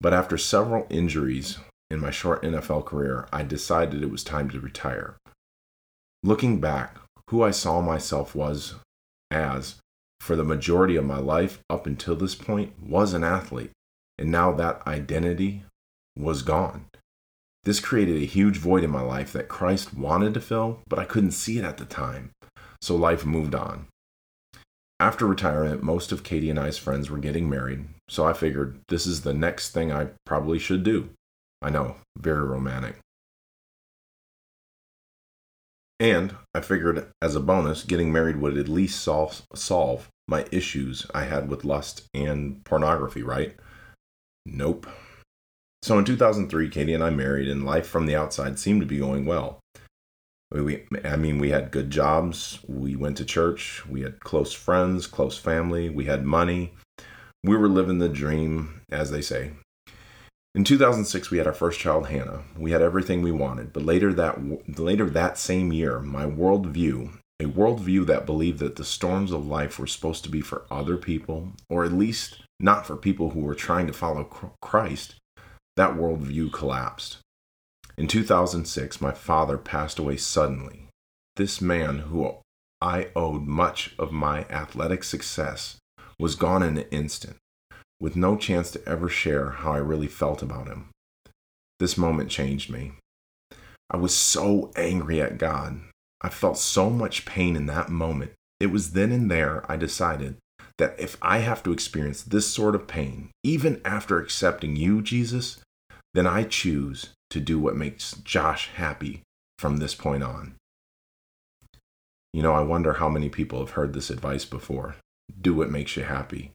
But 0.00 0.14
after 0.14 0.38
several 0.38 0.86
injuries 0.88 1.58
in 1.90 1.98
my 1.98 2.12
short 2.12 2.44
NFL 2.44 2.86
career, 2.86 3.26
I 3.32 3.42
decided 3.42 4.04
it 4.04 4.10
was 4.12 4.22
time 4.22 4.48
to 4.50 4.60
retire. 4.60 5.16
Looking 6.22 6.60
back, 6.60 6.98
who 7.30 7.42
I 7.42 7.50
saw 7.50 7.80
myself 7.80 8.36
was 8.36 8.76
as 9.32 9.80
for 10.20 10.36
the 10.36 10.44
majority 10.44 10.94
of 10.94 11.04
my 11.04 11.18
life 11.18 11.58
up 11.68 11.88
until 11.88 12.14
this 12.14 12.36
point 12.36 12.80
was 12.80 13.14
an 13.14 13.24
athlete, 13.24 13.72
and 14.16 14.30
now 14.30 14.52
that 14.52 14.86
identity 14.86 15.64
was 16.16 16.42
gone. 16.42 16.84
This 17.64 17.80
created 17.80 18.22
a 18.22 18.26
huge 18.26 18.58
void 18.58 18.84
in 18.84 18.90
my 18.90 19.02
life 19.02 19.32
that 19.32 19.48
Christ 19.48 19.92
wanted 19.92 20.34
to 20.34 20.40
fill, 20.40 20.78
but 20.86 21.00
I 21.00 21.04
couldn't 21.04 21.32
see 21.32 21.58
it 21.58 21.64
at 21.64 21.76
the 21.76 21.84
time. 21.84 22.30
So 22.82 22.96
life 22.96 23.26
moved 23.26 23.54
on. 23.54 23.86
After 24.98 25.26
retirement, 25.26 25.82
most 25.82 26.12
of 26.12 26.22
Katie 26.22 26.50
and 26.50 26.58
I's 26.58 26.76
friends 26.76 27.08
were 27.08 27.18
getting 27.18 27.48
married, 27.48 27.86
so 28.08 28.26
I 28.26 28.34
figured 28.34 28.80
this 28.88 29.06
is 29.06 29.22
the 29.22 29.32
next 29.32 29.70
thing 29.70 29.90
I 29.90 30.08
probably 30.26 30.58
should 30.58 30.82
do. 30.82 31.10
I 31.62 31.70
know, 31.70 31.96
very 32.18 32.44
romantic. 32.44 32.96
And 35.98 36.34
I 36.54 36.60
figured 36.60 37.06
as 37.20 37.36
a 37.36 37.40
bonus, 37.40 37.84
getting 37.84 38.10
married 38.10 38.36
would 38.36 38.56
at 38.56 38.68
least 38.68 39.02
solve, 39.02 39.42
solve 39.54 40.08
my 40.26 40.46
issues 40.50 41.06
I 41.14 41.24
had 41.24 41.48
with 41.48 41.64
lust 41.64 42.04
and 42.14 42.64
pornography, 42.64 43.22
right? 43.22 43.54
Nope. 44.46 44.86
So 45.82 45.98
in 45.98 46.04
2003, 46.04 46.68
Katie 46.70 46.94
and 46.94 47.04
I 47.04 47.10
married, 47.10 47.48
and 47.48 47.64
life 47.64 47.86
from 47.86 48.06
the 48.06 48.16
outside 48.16 48.58
seemed 48.58 48.80
to 48.80 48.86
be 48.86 48.98
going 48.98 49.26
well. 49.26 49.60
We, 50.52 50.84
I 51.04 51.16
mean, 51.16 51.38
we 51.38 51.50
had 51.50 51.70
good 51.70 51.90
jobs. 51.90 52.58
We 52.66 52.96
went 52.96 53.16
to 53.18 53.24
church. 53.24 53.86
We 53.86 54.02
had 54.02 54.20
close 54.20 54.52
friends, 54.52 55.06
close 55.06 55.38
family. 55.38 55.88
We 55.88 56.06
had 56.06 56.24
money. 56.24 56.74
We 57.44 57.56
were 57.56 57.68
living 57.68 57.98
the 57.98 58.08
dream, 58.08 58.82
as 58.90 59.10
they 59.10 59.22
say. 59.22 59.52
In 60.54 60.64
2006, 60.64 61.30
we 61.30 61.38
had 61.38 61.46
our 61.46 61.52
first 61.52 61.78
child, 61.78 62.08
Hannah. 62.08 62.42
We 62.58 62.72
had 62.72 62.82
everything 62.82 63.22
we 63.22 63.30
wanted, 63.30 63.72
but 63.72 63.84
later 63.84 64.12
that 64.14 64.78
later 64.78 65.08
that 65.08 65.38
same 65.38 65.72
year, 65.72 66.00
my 66.00 66.24
worldview, 66.24 67.12
a 67.38 67.44
worldview 67.44 68.04
that 68.06 68.26
believed 68.26 68.58
that 68.58 68.74
the 68.74 68.84
storms 68.84 69.30
of 69.30 69.46
life 69.46 69.78
were 69.78 69.86
supposed 69.86 70.24
to 70.24 70.30
be 70.30 70.40
for 70.40 70.66
other 70.68 70.96
people, 70.96 71.52
or 71.68 71.84
at 71.84 71.92
least 71.92 72.42
not 72.58 72.84
for 72.84 72.96
people 72.96 73.30
who 73.30 73.40
were 73.40 73.54
trying 73.54 73.86
to 73.86 73.92
follow 73.92 74.24
Christ, 74.60 75.14
that 75.76 75.94
worldview 75.94 76.52
collapsed. 76.52 77.18
In 78.00 78.06
2006, 78.06 79.02
my 79.02 79.12
father 79.12 79.58
passed 79.58 79.98
away 79.98 80.16
suddenly. 80.16 80.88
This 81.36 81.60
man, 81.60 81.98
who 81.98 82.34
I 82.80 83.08
owed 83.14 83.42
much 83.42 83.94
of 83.98 84.10
my 84.10 84.46
athletic 84.48 85.04
success, 85.04 85.76
was 86.18 86.34
gone 86.34 86.62
in 86.62 86.78
an 86.78 86.86
instant, 86.90 87.36
with 88.00 88.16
no 88.16 88.38
chance 88.38 88.70
to 88.70 88.88
ever 88.88 89.10
share 89.10 89.50
how 89.50 89.72
I 89.72 89.78
really 89.80 90.06
felt 90.06 90.40
about 90.40 90.66
him. 90.66 90.88
This 91.78 91.98
moment 91.98 92.30
changed 92.30 92.70
me. 92.70 92.92
I 93.90 93.98
was 93.98 94.16
so 94.16 94.70
angry 94.76 95.20
at 95.20 95.36
God. 95.36 95.82
I 96.22 96.30
felt 96.30 96.56
so 96.56 96.88
much 96.88 97.26
pain 97.26 97.54
in 97.54 97.66
that 97.66 97.90
moment. 97.90 98.32
It 98.60 98.68
was 98.68 98.92
then 98.92 99.12
and 99.12 99.30
there 99.30 99.70
I 99.70 99.76
decided 99.76 100.38
that 100.78 100.98
if 100.98 101.18
I 101.20 101.40
have 101.40 101.62
to 101.64 101.72
experience 101.72 102.22
this 102.22 102.50
sort 102.50 102.74
of 102.74 102.88
pain, 102.88 103.28
even 103.44 103.78
after 103.84 104.18
accepting 104.18 104.74
you, 104.74 105.02
Jesus, 105.02 105.58
then 106.14 106.26
I 106.26 106.44
choose 106.44 107.10
to 107.30 107.40
do 107.40 107.58
what 107.58 107.76
makes 107.76 108.12
Josh 108.24 108.70
happy 108.74 109.22
from 109.58 109.76
this 109.76 109.94
point 109.94 110.22
on. 110.22 110.54
You 112.32 112.42
know, 112.42 112.52
I 112.52 112.62
wonder 112.62 112.94
how 112.94 113.08
many 113.08 113.28
people 113.28 113.58
have 113.60 113.70
heard 113.70 113.92
this 113.92 114.10
advice 114.10 114.44
before 114.44 114.96
do 115.40 115.54
what 115.54 115.70
makes 115.70 115.96
you 115.96 116.04
happy. 116.04 116.50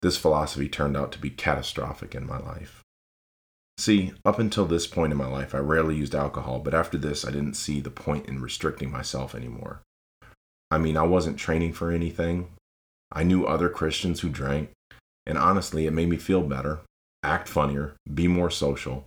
This 0.00 0.16
philosophy 0.16 0.68
turned 0.68 0.96
out 0.96 1.12
to 1.12 1.18
be 1.18 1.30
catastrophic 1.30 2.14
in 2.14 2.26
my 2.26 2.38
life. 2.38 2.82
See, 3.78 4.12
up 4.24 4.38
until 4.38 4.66
this 4.66 4.86
point 4.86 5.12
in 5.12 5.18
my 5.18 5.26
life, 5.26 5.54
I 5.54 5.58
rarely 5.58 5.96
used 5.96 6.14
alcohol, 6.14 6.60
but 6.60 6.74
after 6.74 6.98
this, 6.98 7.24
I 7.24 7.30
didn't 7.30 7.54
see 7.54 7.80
the 7.80 7.90
point 7.90 8.26
in 8.26 8.42
restricting 8.42 8.90
myself 8.90 9.34
anymore. 9.34 9.80
I 10.70 10.78
mean, 10.78 10.96
I 10.96 11.02
wasn't 11.02 11.38
training 11.38 11.72
for 11.72 11.90
anything. 11.90 12.48
I 13.10 13.22
knew 13.22 13.46
other 13.46 13.68
Christians 13.68 14.20
who 14.20 14.28
drank, 14.28 14.70
and 15.26 15.38
honestly, 15.38 15.86
it 15.86 15.92
made 15.92 16.08
me 16.08 16.16
feel 16.16 16.42
better, 16.42 16.80
act 17.22 17.48
funnier, 17.48 17.94
be 18.12 18.26
more 18.28 18.50
social, 18.50 19.04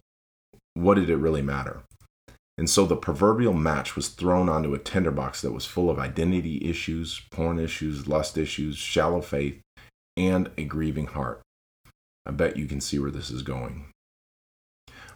what 0.73 0.95
did 0.95 1.09
it 1.09 1.17
really 1.17 1.41
matter? 1.41 1.81
And 2.57 2.69
so 2.69 2.85
the 2.85 2.95
proverbial 2.95 3.53
match 3.53 3.95
was 3.95 4.07
thrown 4.07 4.47
onto 4.47 4.73
a 4.73 4.79
tinderbox 4.79 5.41
that 5.41 5.51
was 5.51 5.65
full 5.65 5.89
of 5.89 5.99
identity 5.99 6.61
issues, 6.63 7.21
porn 7.31 7.59
issues, 7.59 8.07
lust 8.07 8.37
issues, 8.37 8.77
shallow 8.77 9.21
faith, 9.21 9.59
and 10.15 10.49
a 10.57 10.63
grieving 10.63 11.07
heart. 11.07 11.41
I 12.25 12.31
bet 12.31 12.57
you 12.57 12.65
can 12.65 12.79
see 12.79 12.97
where 12.97 13.11
this 13.11 13.29
is 13.29 13.43
going. 13.43 13.87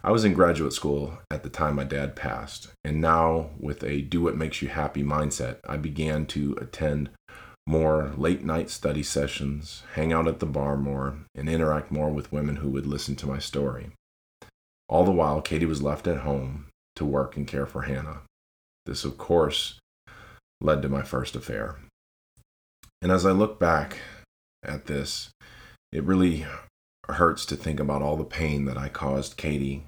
I 0.02 0.12
was 0.12 0.24
in 0.24 0.32
graduate 0.32 0.72
school 0.72 1.18
at 1.30 1.42
the 1.42 1.50
time 1.50 1.76
my 1.76 1.84
dad 1.84 2.16
passed, 2.16 2.68
and 2.84 3.00
now, 3.00 3.50
with 3.58 3.82
a 3.84 4.00
do 4.00 4.22
what 4.22 4.36
makes 4.36 4.62
you 4.62 4.68
happy 4.68 5.02
mindset, 5.02 5.58
I 5.68 5.76
began 5.76 6.24
to 6.26 6.56
attend 6.58 7.10
more 7.66 8.12
late 8.16 8.44
night 8.44 8.70
study 8.70 9.02
sessions, 9.02 9.82
hang 9.94 10.12
out 10.12 10.26
at 10.26 10.40
the 10.40 10.46
bar 10.46 10.76
more, 10.76 11.18
and 11.34 11.48
interact 11.48 11.90
more 11.90 12.10
with 12.10 12.32
women 12.32 12.56
who 12.56 12.70
would 12.70 12.86
listen 12.86 13.16
to 13.16 13.26
my 13.26 13.38
story. 13.38 13.90
All 14.88 15.04
the 15.04 15.12
while, 15.12 15.40
Katie 15.40 15.66
was 15.66 15.82
left 15.82 16.06
at 16.06 16.18
home 16.18 16.66
to 16.96 17.04
work 17.04 17.36
and 17.36 17.46
care 17.46 17.66
for 17.66 17.82
Hannah. 17.82 18.22
This, 18.86 19.04
of 19.04 19.18
course, 19.18 19.78
led 20.60 20.82
to 20.82 20.88
my 20.88 21.02
first 21.02 21.36
affair. 21.36 21.78
And 23.00 23.12
as 23.12 23.24
I 23.24 23.30
look 23.30 23.58
back 23.58 23.98
at 24.62 24.86
this, 24.86 25.30
it 25.92 26.04
really 26.04 26.44
hurts 27.08 27.46
to 27.46 27.56
think 27.56 27.80
about 27.80 28.02
all 28.02 28.16
the 28.16 28.24
pain 28.24 28.64
that 28.66 28.76
I 28.76 28.88
caused 28.88 29.36
Katie 29.36 29.84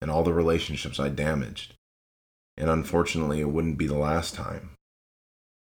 and 0.00 0.10
all 0.10 0.22
the 0.22 0.32
relationships 0.32 0.98
I 0.98 1.08
damaged. 1.08 1.74
And 2.56 2.70
unfortunately, 2.70 3.40
it 3.40 3.50
wouldn't 3.50 3.78
be 3.78 3.86
the 3.86 3.98
last 3.98 4.34
time. 4.34 4.70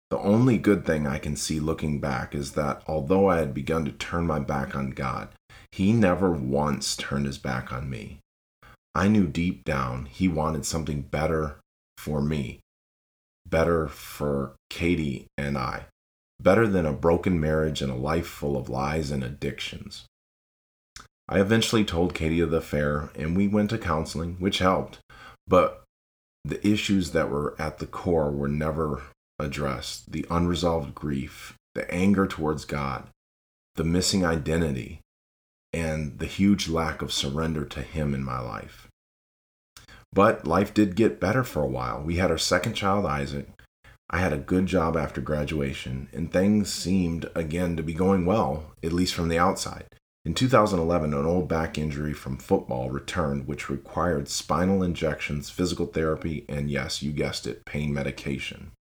The 0.10 0.20
only 0.20 0.58
good 0.58 0.86
thing 0.86 1.06
I 1.06 1.20
can 1.20 1.36
see 1.36 1.60
looking 1.60 2.00
back 2.00 2.34
is 2.34 2.54
that 2.54 2.82
although 2.88 3.30
I 3.30 3.38
had 3.38 3.54
begun 3.54 3.86
to 3.86 3.92
turn 3.92 4.26
my 4.26 4.40
back 4.40 4.76
on 4.76 4.90
God, 4.90 5.30
He 5.72 5.94
never 5.94 6.32
once 6.32 6.96
turned 6.96 7.28
His 7.28 7.38
back 7.38 7.72
on 7.72 7.90
me. 7.90 8.20
I 8.96 9.08
knew 9.08 9.28
deep 9.28 9.64
down 9.64 10.06
he 10.06 10.28
wanted 10.28 10.66
something 10.66 11.04
better 11.04 11.58
for 11.98 12.22
me, 12.22 12.60
better 13.46 13.88
for 13.88 14.56
Katie 14.70 15.28
and 15.38 15.58
I, 15.58 15.86
better 16.42 16.68
than 16.68 16.86
a 16.86 16.94
broken 16.94 17.40
marriage 17.40 17.82
and 17.82 17.92
a 17.92 17.96
life 17.96 18.28
full 18.28 18.58
of 18.58 18.68
lies 18.68 19.12
and 19.12 19.24
addictions. 19.24 20.06
I 21.28 21.40
eventually 21.40 21.86
told 21.86 22.16
Katie 22.16 22.40
of 22.40 22.50
the 22.50 22.58
affair 22.58 23.10
and 23.16 23.38
we 23.38 23.48
went 23.48 23.70
to 23.70 23.78
counseling, 23.78 24.38
which 24.40 24.58
helped, 24.58 25.00
but 25.48 25.84
the 26.44 26.66
issues 26.68 27.12
that 27.12 27.30
were 27.30 27.56
at 27.60 27.78
the 27.78 27.86
core 27.86 28.32
were 28.32 28.48
never 28.48 29.04
addressed 29.40 30.12
the 30.12 30.26
unresolved 30.30 30.94
grief, 30.94 31.56
the 31.76 31.90
anger 31.94 32.28
towards 32.28 32.66
God, 32.66 33.08
the 33.76 33.84
missing 33.84 34.26
identity, 34.26 35.00
and 35.72 36.20
the 36.20 36.26
huge 36.26 36.68
lack 36.68 37.02
of 37.02 37.14
surrender 37.14 37.66
to 37.66 37.82
Him 37.82 38.14
in 38.14 38.24
my 38.24 38.40
life. 38.40 38.88
But 40.12 40.46
life 40.46 40.74
did 40.74 40.96
get 40.96 41.20
better 41.20 41.44
for 41.44 41.62
a 41.62 41.68
while. 41.68 42.02
We 42.02 42.18
had 42.18 42.32
our 42.32 42.38
second 42.38 42.74
child, 42.74 43.06
Isaac. 43.06 43.48
I 44.10 44.18
had 44.18 44.34
a 44.34 44.38
good 44.38 44.66
job 44.66 44.98
after 44.98 45.22
graduation, 45.22 46.10
and 46.12 46.32
things 46.32 46.74
seemed 46.74 47.30
again 47.36 47.78
to 47.78 47.84
be 47.84 47.94
going 47.94 48.26
well, 48.26 48.74
at 48.84 48.92
least 48.92 49.14
from 49.14 49.30
the 49.30 49.38
outside. 49.38 49.86
In 50.26 50.34
2011, 50.34 51.14
an 51.14 51.26
old 51.26 51.48
back 51.48 51.78
injury 51.78 52.14
from 52.14 52.38
football 52.38 52.90
returned, 52.90 53.48
which 53.48 53.70
required 53.70 54.28
spinal 54.28 54.82
injections, 54.82 55.50
physical 55.50 55.86
therapy, 55.86 56.44
and 56.50 56.72
yes, 56.72 57.04
you 57.04 57.12
guessed 57.12 57.46
it, 57.46 57.64
pain 57.66 57.94
medication. 57.94 58.72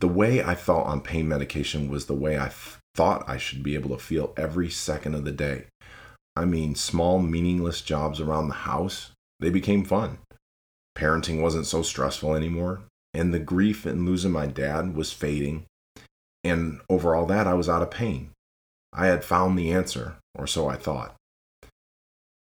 The 0.00 0.08
way 0.08 0.42
I 0.42 0.54
felt 0.54 0.86
on 0.86 1.02
pain 1.02 1.28
medication 1.28 1.90
was 1.90 2.06
the 2.06 2.14
way 2.14 2.38
I 2.38 2.46
f- 2.46 2.80
thought 2.94 3.28
I 3.28 3.36
should 3.36 3.62
be 3.62 3.74
able 3.74 3.90
to 3.90 4.02
feel 4.02 4.32
every 4.34 4.70
second 4.70 5.14
of 5.14 5.24
the 5.26 5.32
day. 5.32 5.66
I 6.34 6.46
mean, 6.46 6.74
small, 6.74 7.18
meaningless 7.18 7.82
jobs 7.82 8.18
around 8.18 8.48
the 8.48 8.54
house, 8.54 9.10
they 9.40 9.50
became 9.50 9.84
fun. 9.84 10.18
Parenting 10.96 11.42
wasn't 11.42 11.66
so 11.66 11.82
stressful 11.82 12.34
anymore, 12.34 12.80
and 13.12 13.34
the 13.34 13.38
grief 13.38 13.86
in 13.86 14.06
losing 14.06 14.32
my 14.32 14.46
dad 14.46 14.96
was 14.96 15.12
fading. 15.12 15.66
And 16.42 16.80
over 16.88 17.14
all 17.14 17.26
that, 17.26 17.46
I 17.46 17.52
was 17.52 17.68
out 17.68 17.82
of 17.82 17.90
pain. 17.90 18.30
I 18.94 19.06
had 19.06 19.22
found 19.22 19.58
the 19.58 19.70
answer, 19.70 20.16
or 20.34 20.46
so 20.46 20.66
I 20.66 20.76
thought. 20.76 21.14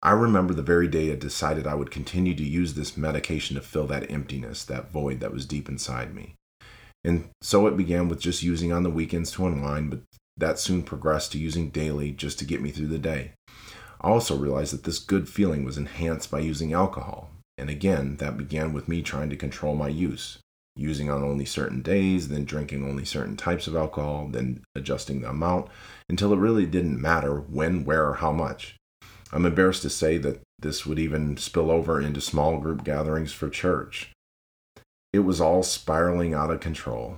I 0.00 0.12
remember 0.12 0.54
the 0.54 0.62
very 0.62 0.86
day 0.86 1.10
I 1.10 1.16
decided 1.16 1.66
I 1.66 1.74
would 1.74 1.90
continue 1.90 2.36
to 2.36 2.44
use 2.44 2.74
this 2.74 2.96
medication 2.96 3.56
to 3.56 3.62
fill 3.62 3.88
that 3.88 4.08
emptiness, 4.08 4.64
that 4.66 4.92
void 4.92 5.18
that 5.18 5.32
was 5.32 5.44
deep 5.44 5.68
inside 5.68 6.14
me. 6.14 6.36
And 7.08 7.30
so 7.40 7.66
it 7.66 7.74
began 7.74 8.10
with 8.10 8.20
just 8.20 8.42
using 8.42 8.70
on 8.70 8.82
the 8.82 8.90
weekends 8.90 9.30
to 9.30 9.46
unwind, 9.46 9.88
but 9.88 10.00
that 10.36 10.58
soon 10.58 10.82
progressed 10.82 11.32
to 11.32 11.38
using 11.38 11.70
daily 11.70 12.12
just 12.12 12.38
to 12.38 12.44
get 12.44 12.60
me 12.60 12.70
through 12.70 12.88
the 12.88 12.98
day. 12.98 13.32
I 14.02 14.10
also 14.10 14.36
realized 14.36 14.74
that 14.74 14.84
this 14.84 14.98
good 14.98 15.26
feeling 15.26 15.64
was 15.64 15.78
enhanced 15.78 16.30
by 16.30 16.40
using 16.40 16.74
alcohol. 16.74 17.30
And 17.56 17.70
again, 17.70 18.18
that 18.18 18.36
began 18.36 18.74
with 18.74 18.88
me 18.88 19.00
trying 19.00 19.30
to 19.30 19.36
control 19.36 19.74
my 19.74 19.88
use, 19.88 20.36
using 20.76 21.08
on 21.08 21.24
only 21.24 21.46
certain 21.46 21.80
days, 21.80 22.28
then 22.28 22.44
drinking 22.44 22.84
only 22.84 23.06
certain 23.06 23.38
types 23.38 23.66
of 23.66 23.74
alcohol, 23.74 24.28
then 24.30 24.62
adjusting 24.74 25.22
the 25.22 25.30
amount 25.30 25.70
until 26.10 26.34
it 26.34 26.38
really 26.38 26.66
didn't 26.66 27.00
matter 27.00 27.40
when, 27.40 27.86
where, 27.86 28.06
or 28.06 28.16
how 28.16 28.32
much. 28.32 28.76
I'm 29.32 29.46
embarrassed 29.46 29.80
to 29.80 29.90
say 29.90 30.18
that 30.18 30.42
this 30.58 30.84
would 30.84 30.98
even 30.98 31.38
spill 31.38 31.70
over 31.70 32.02
into 32.02 32.20
small 32.20 32.58
group 32.58 32.84
gatherings 32.84 33.32
for 33.32 33.48
church. 33.48 34.12
It 35.18 35.24
was 35.24 35.40
all 35.40 35.64
spiraling 35.64 36.32
out 36.32 36.52
of 36.52 36.60
control. 36.60 37.16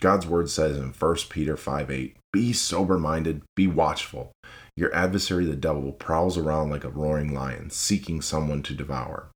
God's 0.00 0.26
word 0.26 0.48
says 0.48 0.78
in 0.78 0.94
1 0.94 1.16
Peter 1.28 1.58
5 1.58 1.90
8, 1.90 2.16
Be 2.32 2.54
sober 2.54 2.96
minded, 2.96 3.42
be 3.54 3.66
watchful. 3.66 4.32
Your 4.78 4.94
adversary, 4.94 5.44
the 5.44 5.54
devil, 5.54 5.92
prowls 5.92 6.38
around 6.38 6.70
like 6.70 6.84
a 6.84 6.88
roaring 6.88 7.34
lion, 7.34 7.68
seeking 7.68 8.22
someone 8.22 8.62
to 8.62 8.72
devour. 8.72 9.28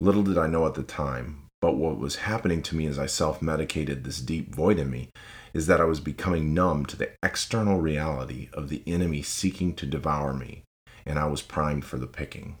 Little 0.00 0.24
did 0.24 0.38
I 0.38 0.48
know 0.48 0.66
at 0.66 0.74
the 0.74 0.82
time, 0.82 1.46
but 1.62 1.76
what 1.76 2.00
was 2.00 2.16
happening 2.26 2.62
to 2.62 2.74
me 2.74 2.88
as 2.88 2.98
I 2.98 3.06
self 3.06 3.40
medicated 3.40 4.02
this 4.02 4.20
deep 4.20 4.52
void 4.52 4.80
in 4.80 4.90
me 4.90 5.10
is 5.54 5.68
that 5.68 5.80
I 5.80 5.84
was 5.84 6.00
becoming 6.00 6.52
numb 6.52 6.84
to 6.86 6.96
the 6.96 7.12
external 7.22 7.80
reality 7.80 8.48
of 8.52 8.70
the 8.70 8.82
enemy 8.88 9.22
seeking 9.22 9.76
to 9.76 9.86
devour 9.86 10.32
me, 10.34 10.64
and 11.06 11.16
I 11.16 11.26
was 11.26 11.42
primed 11.42 11.84
for 11.84 11.96
the 11.96 12.08
picking. 12.08 12.56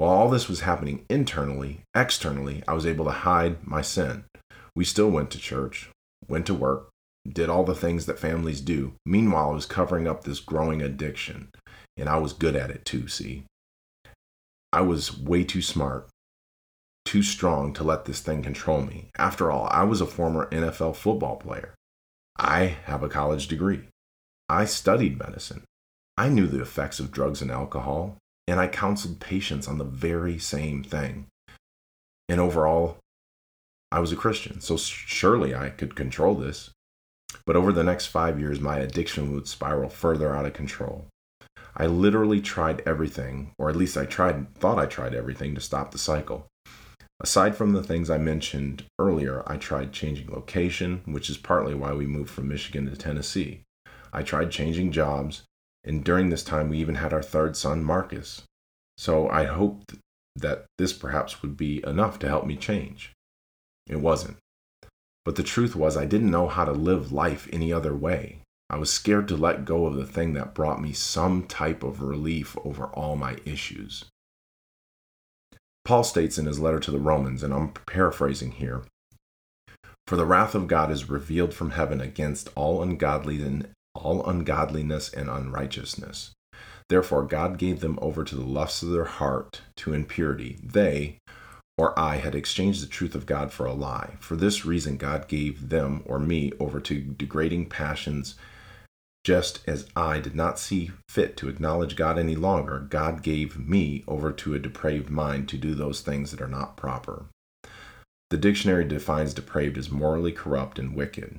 While 0.00 0.12
all 0.12 0.30
this 0.30 0.48
was 0.48 0.60
happening 0.60 1.04
internally, 1.10 1.82
externally, 1.94 2.62
I 2.66 2.72
was 2.72 2.86
able 2.86 3.04
to 3.04 3.10
hide 3.10 3.66
my 3.66 3.82
sin. 3.82 4.24
We 4.74 4.82
still 4.82 5.10
went 5.10 5.30
to 5.32 5.38
church, 5.38 5.90
went 6.26 6.46
to 6.46 6.54
work, 6.54 6.88
did 7.28 7.50
all 7.50 7.64
the 7.64 7.74
things 7.74 8.06
that 8.06 8.18
families 8.18 8.62
do. 8.62 8.94
Meanwhile, 9.04 9.50
I 9.50 9.52
was 9.52 9.66
covering 9.66 10.08
up 10.08 10.24
this 10.24 10.40
growing 10.40 10.80
addiction, 10.80 11.50
and 11.98 12.08
I 12.08 12.16
was 12.16 12.32
good 12.32 12.56
at 12.56 12.70
it 12.70 12.86
too, 12.86 13.08
see? 13.08 13.44
I 14.72 14.80
was 14.80 15.18
way 15.18 15.44
too 15.44 15.60
smart, 15.60 16.08
too 17.04 17.22
strong 17.22 17.74
to 17.74 17.84
let 17.84 18.06
this 18.06 18.20
thing 18.20 18.42
control 18.42 18.80
me. 18.80 19.10
After 19.18 19.50
all, 19.50 19.68
I 19.70 19.82
was 19.82 20.00
a 20.00 20.06
former 20.06 20.48
NFL 20.48 20.96
football 20.96 21.36
player. 21.36 21.74
I 22.38 22.78
have 22.86 23.02
a 23.02 23.10
college 23.10 23.48
degree. 23.48 23.82
I 24.48 24.64
studied 24.64 25.18
medicine. 25.18 25.64
I 26.16 26.30
knew 26.30 26.46
the 26.46 26.62
effects 26.62 27.00
of 27.00 27.12
drugs 27.12 27.42
and 27.42 27.50
alcohol, 27.50 28.16
and 28.46 28.58
I 28.58 28.68
counseled 28.68 29.20
patients 29.20 29.68
on 29.68 29.78
the 29.78 29.84
very 29.84 30.38
same 30.38 30.82
thing. 30.82 31.26
And 32.28 32.40
overall, 32.40 32.98
I 33.92 34.00
was 34.00 34.12
a 34.12 34.16
Christian, 34.16 34.60
so 34.60 34.76
surely 34.76 35.54
I 35.54 35.70
could 35.70 35.96
control 35.96 36.34
this. 36.34 36.70
But 37.46 37.56
over 37.56 37.72
the 37.72 37.84
next 37.84 38.06
five 38.06 38.38
years, 38.38 38.60
my 38.60 38.78
addiction 38.78 39.32
would 39.32 39.48
spiral 39.48 39.88
further 39.88 40.34
out 40.34 40.46
of 40.46 40.52
control. 40.52 41.06
I 41.76 41.86
literally 41.86 42.40
tried 42.40 42.82
everything, 42.86 43.52
or 43.58 43.70
at 43.70 43.76
least 43.76 43.96
I 43.96 44.04
tried, 44.04 44.54
thought 44.56 44.78
I 44.78 44.86
tried 44.86 45.14
everything 45.14 45.54
to 45.54 45.60
stop 45.60 45.90
the 45.90 45.98
cycle. 45.98 46.46
Aside 47.20 47.54
from 47.54 47.72
the 47.72 47.82
things 47.82 48.10
I 48.10 48.18
mentioned 48.18 48.84
earlier, 48.98 49.42
I 49.46 49.56
tried 49.56 49.92
changing 49.92 50.30
location, 50.30 51.02
which 51.04 51.28
is 51.28 51.36
partly 51.36 51.74
why 51.74 51.92
we 51.92 52.06
moved 52.06 52.30
from 52.30 52.48
Michigan 52.48 52.88
to 52.90 52.96
Tennessee. 52.96 53.62
I 54.12 54.22
tried 54.22 54.50
changing 54.50 54.92
jobs, 54.92 55.42
and 55.84 56.04
during 56.04 56.28
this 56.28 56.44
time, 56.44 56.68
we 56.68 56.78
even 56.78 56.96
had 56.96 57.12
our 57.12 57.22
third 57.22 57.56
son, 57.56 57.82
Marcus. 57.82 58.42
So 58.98 59.28
I 59.28 59.44
hoped 59.44 59.94
that 60.36 60.66
this 60.78 60.92
perhaps 60.92 61.42
would 61.42 61.56
be 61.56 61.82
enough 61.86 62.18
to 62.20 62.28
help 62.28 62.46
me 62.46 62.56
change. 62.56 63.12
It 63.86 64.00
wasn't. 64.00 64.36
But 65.24 65.36
the 65.36 65.42
truth 65.42 65.74
was, 65.74 65.96
I 65.96 66.06
didn't 66.06 66.30
know 66.30 66.48
how 66.48 66.64
to 66.64 66.72
live 66.72 67.12
life 67.12 67.48
any 67.52 67.72
other 67.72 67.94
way. 67.94 68.40
I 68.68 68.76
was 68.76 68.92
scared 68.92 69.26
to 69.28 69.36
let 69.36 69.64
go 69.64 69.86
of 69.86 69.96
the 69.96 70.06
thing 70.06 70.34
that 70.34 70.54
brought 70.54 70.80
me 70.80 70.92
some 70.92 71.46
type 71.46 71.82
of 71.82 72.02
relief 72.02 72.56
over 72.64 72.86
all 72.86 73.16
my 73.16 73.36
issues. 73.44 74.04
Paul 75.84 76.04
states 76.04 76.38
in 76.38 76.46
his 76.46 76.60
letter 76.60 76.78
to 76.80 76.90
the 76.90 77.00
Romans, 77.00 77.42
and 77.42 77.52
I'm 77.52 77.72
paraphrasing 77.72 78.52
here 78.52 78.82
For 80.06 80.16
the 80.16 80.26
wrath 80.26 80.54
of 80.54 80.68
God 80.68 80.90
is 80.90 81.10
revealed 81.10 81.52
from 81.52 81.70
heaven 81.70 82.00
against 82.00 82.48
all 82.54 82.82
ungodliness, 82.82 83.72
all 83.94 84.24
ungodliness 84.26 85.12
and 85.12 85.28
unrighteousness. 85.28 86.30
Therefore, 86.88 87.24
God 87.24 87.58
gave 87.58 87.80
them 87.80 87.98
over 88.02 88.24
to 88.24 88.34
the 88.34 88.44
lusts 88.44 88.82
of 88.82 88.90
their 88.90 89.04
heart 89.04 89.62
to 89.76 89.92
impurity. 89.92 90.58
They, 90.62 91.18
or 91.78 91.96
I, 91.98 92.16
had 92.16 92.34
exchanged 92.34 92.82
the 92.82 92.88
truth 92.88 93.14
of 93.14 93.26
God 93.26 93.52
for 93.52 93.64
a 93.66 93.72
lie. 93.72 94.16
For 94.18 94.36
this 94.36 94.64
reason, 94.64 94.96
God 94.96 95.28
gave 95.28 95.68
them, 95.68 96.02
or 96.04 96.18
me, 96.18 96.52
over 96.58 96.80
to 96.80 97.00
degrading 97.00 97.66
passions 97.68 98.34
just 99.24 99.60
as 99.68 99.86
I 99.94 100.18
did 100.18 100.34
not 100.34 100.58
see 100.58 100.92
fit 101.08 101.36
to 101.38 101.48
acknowledge 101.48 101.96
God 101.96 102.18
any 102.18 102.36
longer, 102.36 102.78
God 102.78 103.22
gave 103.22 103.58
me 103.58 104.02
over 104.08 104.32
to 104.32 104.54
a 104.54 104.58
depraved 104.58 105.10
mind 105.10 105.48
to 105.50 105.58
do 105.58 105.74
those 105.74 106.00
things 106.00 106.30
that 106.30 106.40
are 106.40 106.48
not 106.48 106.76
proper. 106.76 107.26
The 108.30 108.38
dictionary 108.38 108.84
defines 108.84 109.34
depraved 109.34 109.76
as 109.76 109.90
morally 109.90 110.32
corrupt 110.32 110.78
and 110.78 110.94
wicked. 110.94 111.38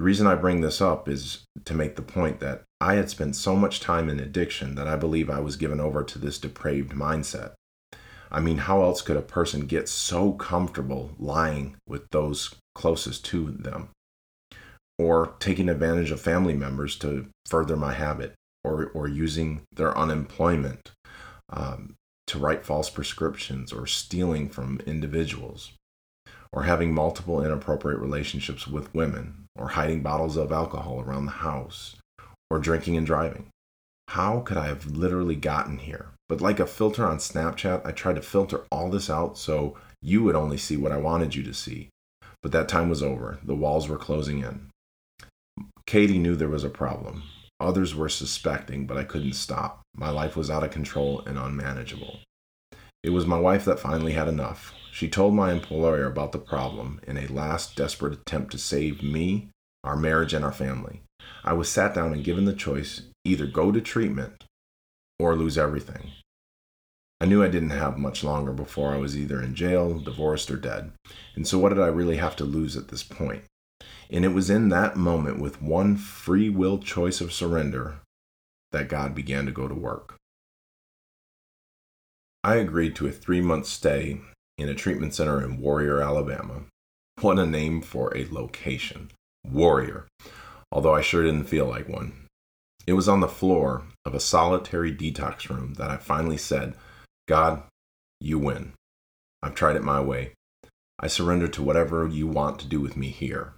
The 0.00 0.06
reason 0.06 0.26
I 0.26 0.34
bring 0.34 0.62
this 0.62 0.80
up 0.80 1.10
is 1.10 1.44
to 1.66 1.74
make 1.74 1.96
the 1.96 2.00
point 2.00 2.40
that 2.40 2.62
I 2.80 2.94
had 2.94 3.10
spent 3.10 3.36
so 3.36 3.54
much 3.54 3.80
time 3.80 4.08
in 4.08 4.18
addiction 4.18 4.74
that 4.76 4.88
I 4.88 4.96
believe 4.96 5.28
I 5.28 5.40
was 5.40 5.56
given 5.56 5.78
over 5.78 6.02
to 6.02 6.18
this 6.18 6.38
depraved 6.38 6.92
mindset. 6.92 7.52
I 8.32 8.40
mean, 8.40 8.56
how 8.56 8.82
else 8.82 9.02
could 9.02 9.18
a 9.18 9.20
person 9.20 9.66
get 9.66 9.90
so 9.90 10.32
comfortable 10.32 11.10
lying 11.18 11.76
with 11.86 12.08
those 12.12 12.54
closest 12.74 13.26
to 13.26 13.50
them? 13.50 13.90
or 14.98 15.34
taking 15.38 15.68
advantage 15.68 16.10
of 16.10 16.20
family 16.20 16.54
members 16.54 16.96
to 16.96 17.26
further 17.46 17.76
my 17.76 17.92
habit, 17.92 18.34
or, 18.64 18.86
or 18.94 19.06
using 19.06 19.62
their 19.72 19.96
unemployment 19.96 20.92
um, 21.50 21.94
to 22.26 22.38
write 22.38 22.64
false 22.64 22.88
prescriptions, 22.88 23.70
or 23.70 23.86
stealing 23.86 24.48
from 24.48 24.80
individuals, 24.86 25.72
or 26.52 26.64
having 26.64 26.92
multiple 26.92 27.42
inappropriate 27.44 27.98
relationships 27.98 28.66
with 28.66 28.94
women, 28.94 29.46
or 29.60 29.68
hiding 29.68 30.02
bottles 30.02 30.36
of 30.36 30.50
alcohol 30.50 31.00
around 31.00 31.26
the 31.26 31.32
house, 31.32 31.96
or 32.50 32.58
drinking 32.58 32.96
and 32.96 33.06
driving. 33.06 33.46
How 34.08 34.40
could 34.40 34.56
I 34.56 34.66
have 34.66 34.86
literally 34.86 35.36
gotten 35.36 35.78
here? 35.78 36.08
But 36.28 36.40
like 36.40 36.58
a 36.58 36.66
filter 36.66 37.06
on 37.06 37.18
Snapchat, 37.18 37.84
I 37.84 37.92
tried 37.92 38.16
to 38.16 38.22
filter 38.22 38.64
all 38.72 38.90
this 38.90 39.10
out 39.10 39.38
so 39.38 39.76
you 40.02 40.24
would 40.24 40.34
only 40.34 40.56
see 40.56 40.76
what 40.76 40.92
I 40.92 40.96
wanted 40.96 41.34
you 41.34 41.42
to 41.44 41.54
see. 41.54 41.90
But 42.42 42.52
that 42.52 42.68
time 42.68 42.88
was 42.88 43.02
over. 43.02 43.38
The 43.44 43.54
walls 43.54 43.88
were 43.88 43.98
closing 43.98 44.42
in. 44.42 44.68
Katie 45.86 46.18
knew 46.18 46.34
there 46.34 46.48
was 46.48 46.64
a 46.64 46.70
problem. 46.70 47.22
Others 47.60 47.94
were 47.94 48.08
suspecting, 48.08 48.86
but 48.86 48.96
I 48.96 49.04
couldn't 49.04 49.34
stop. 49.34 49.82
My 49.94 50.08
life 50.08 50.36
was 50.36 50.50
out 50.50 50.64
of 50.64 50.70
control 50.70 51.22
and 51.26 51.38
unmanageable. 51.38 52.20
It 53.02 53.10
was 53.10 53.26
my 53.26 53.38
wife 53.38 53.64
that 53.66 53.78
finally 53.78 54.12
had 54.12 54.28
enough. 54.28 54.72
She 54.92 55.08
told 55.08 55.34
my 55.34 55.52
employer 55.52 56.06
about 56.06 56.32
the 56.32 56.38
problem 56.38 57.00
in 57.06 57.16
a 57.16 57.26
last 57.28 57.76
desperate 57.76 58.12
attempt 58.12 58.52
to 58.52 58.58
save 58.58 59.02
me, 59.02 59.48
our 59.84 59.96
marriage, 59.96 60.34
and 60.34 60.44
our 60.44 60.52
family. 60.52 61.02
I 61.44 61.52
was 61.52 61.68
sat 61.68 61.94
down 61.94 62.12
and 62.12 62.24
given 62.24 62.44
the 62.44 62.52
choice 62.52 63.02
either 63.24 63.46
go 63.46 63.70
to 63.70 63.80
treatment 63.80 64.44
or 65.18 65.36
lose 65.36 65.56
everything. 65.56 66.10
I 67.20 67.26
knew 67.26 67.42
I 67.42 67.48
didn't 67.48 67.70
have 67.70 67.98
much 67.98 68.24
longer 68.24 68.52
before 68.52 68.92
I 68.92 68.96
was 68.96 69.16
either 69.16 69.40
in 69.42 69.54
jail, 69.54 69.98
divorced, 69.98 70.50
or 70.50 70.56
dead. 70.56 70.92
And 71.34 71.46
so, 71.46 71.58
what 71.58 71.68
did 71.68 71.80
I 71.80 71.88
really 71.88 72.16
have 72.16 72.34
to 72.36 72.44
lose 72.44 72.76
at 72.76 72.88
this 72.88 73.02
point? 73.02 73.44
And 74.10 74.24
it 74.24 74.28
was 74.28 74.48
in 74.48 74.70
that 74.70 74.96
moment, 74.96 75.38
with 75.38 75.60
one 75.60 75.96
free 75.96 76.48
will 76.48 76.78
choice 76.78 77.20
of 77.20 77.32
surrender, 77.32 77.98
that 78.72 78.88
God 78.88 79.14
began 79.14 79.44
to 79.46 79.52
go 79.52 79.68
to 79.68 79.74
work. 79.74 80.16
I 82.42 82.56
agreed 82.56 82.96
to 82.96 83.06
a 83.06 83.12
three 83.12 83.42
month 83.42 83.66
stay 83.66 84.20
in 84.60 84.68
a 84.68 84.74
treatment 84.74 85.14
center 85.14 85.42
in 85.42 85.58
Warrior, 85.58 86.02
Alabama. 86.02 86.64
What 87.22 87.38
a 87.38 87.46
name 87.46 87.80
for 87.80 88.14
a 88.14 88.28
location. 88.30 89.10
Warrior. 89.42 90.06
Although 90.70 90.94
I 90.94 91.00
sure 91.00 91.24
didn't 91.24 91.48
feel 91.48 91.64
like 91.64 91.88
one. 91.88 92.26
It 92.86 92.92
was 92.92 93.08
on 93.08 93.20
the 93.20 93.28
floor 93.28 93.84
of 94.04 94.14
a 94.14 94.20
solitary 94.20 94.94
detox 94.94 95.48
room 95.48 95.74
that 95.74 95.90
I 95.90 95.96
finally 95.96 96.36
said, 96.36 96.74
God, 97.26 97.62
you 98.20 98.38
win. 98.38 98.74
I've 99.42 99.54
tried 99.54 99.76
it 99.76 99.82
my 99.82 100.00
way. 100.00 100.34
I 100.98 101.06
surrender 101.06 101.48
to 101.48 101.62
whatever 101.62 102.06
you 102.06 102.26
want 102.26 102.58
to 102.60 102.68
do 102.68 102.80
with 102.80 102.98
me 102.98 103.08
here. 103.08 103.54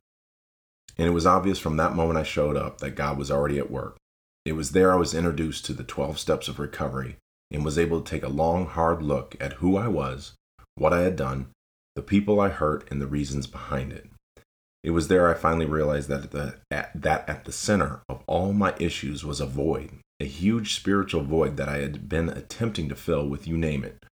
And 0.97 1.09
it 1.09 1.13
was 1.13 1.27
obvious 1.27 1.59
from 1.59 1.77
that 1.79 1.97
moment 1.97 2.19
I 2.19 2.23
showed 2.23 2.57
up 2.57 2.79
that 2.79 2.95
God 2.95 3.19
was 3.19 3.31
already 3.31 3.59
at 3.59 3.73
work. 3.73 3.97
It 4.45 4.53
was 4.53 4.71
there 4.71 4.93
I 4.93 4.97
was 4.97 5.15
introduced 5.15 5.65
to 5.67 5.73
the 5.73 5.83
12 5.83 6.19
steps 6.21 6.47
of 6.47 6.61
recovery 6.61 7.17
and 7.51 7.65
was 7.65 7.79
able 7.79 8.01
to 8.01 8.09
take 8.09 8.23
a 8.23 8.29
long, 8.29 8.67
hard 8.67 9.03
look 9.03 9.37
at 9.41 9.55
who 9.55 9.77
I 9.77 9.89
was, 9.89 10.35
what 10.75 10.93
I 10.93 11.03
had 11.03 11.17
done, 11.17 11.49
the 11.95 12.03
people 12.03 12.41
I 12.41 12.49
hurt, 12.49 12.91
and 12.91 13.01
the 13.01 13.07
reasons 13.07 13.47
behind 13.47 13.93
it. 13.93 14.09
It 14.83 14.91
was 14.91 15.09
there 15.09 15.31
I 15.31 15.35
finally 15.35 15.67
realized 15.67 16.09
that, 16.09 16.33
the, 16.33 16.57
at, 16.71 16.91
that 16.95 17.29
at 17.29 17.45
the 17.45 17.53
center 17.53 18.01
of 18.09 18.23
all 18.27 18.53
my 18.53 18.75
issues 18.79 19.25
was 19.25 19.41
a 19.41 19.47
void, 19.47 19.91
a 20.19 20.25
huge 20.25 20.75
spiritual 20.75 21.23
void 21.23 21.57
that 21.57 21.69
I 21.69 21.79
had 21.79 22.09
been 22.09 22.29
attempting 22.29 22.89
to 22.89 22.97
fill 22.97 23.29
with 23.29 23.47
you 23.47 23.57
name 23.57 23.85
it 23.85 24.05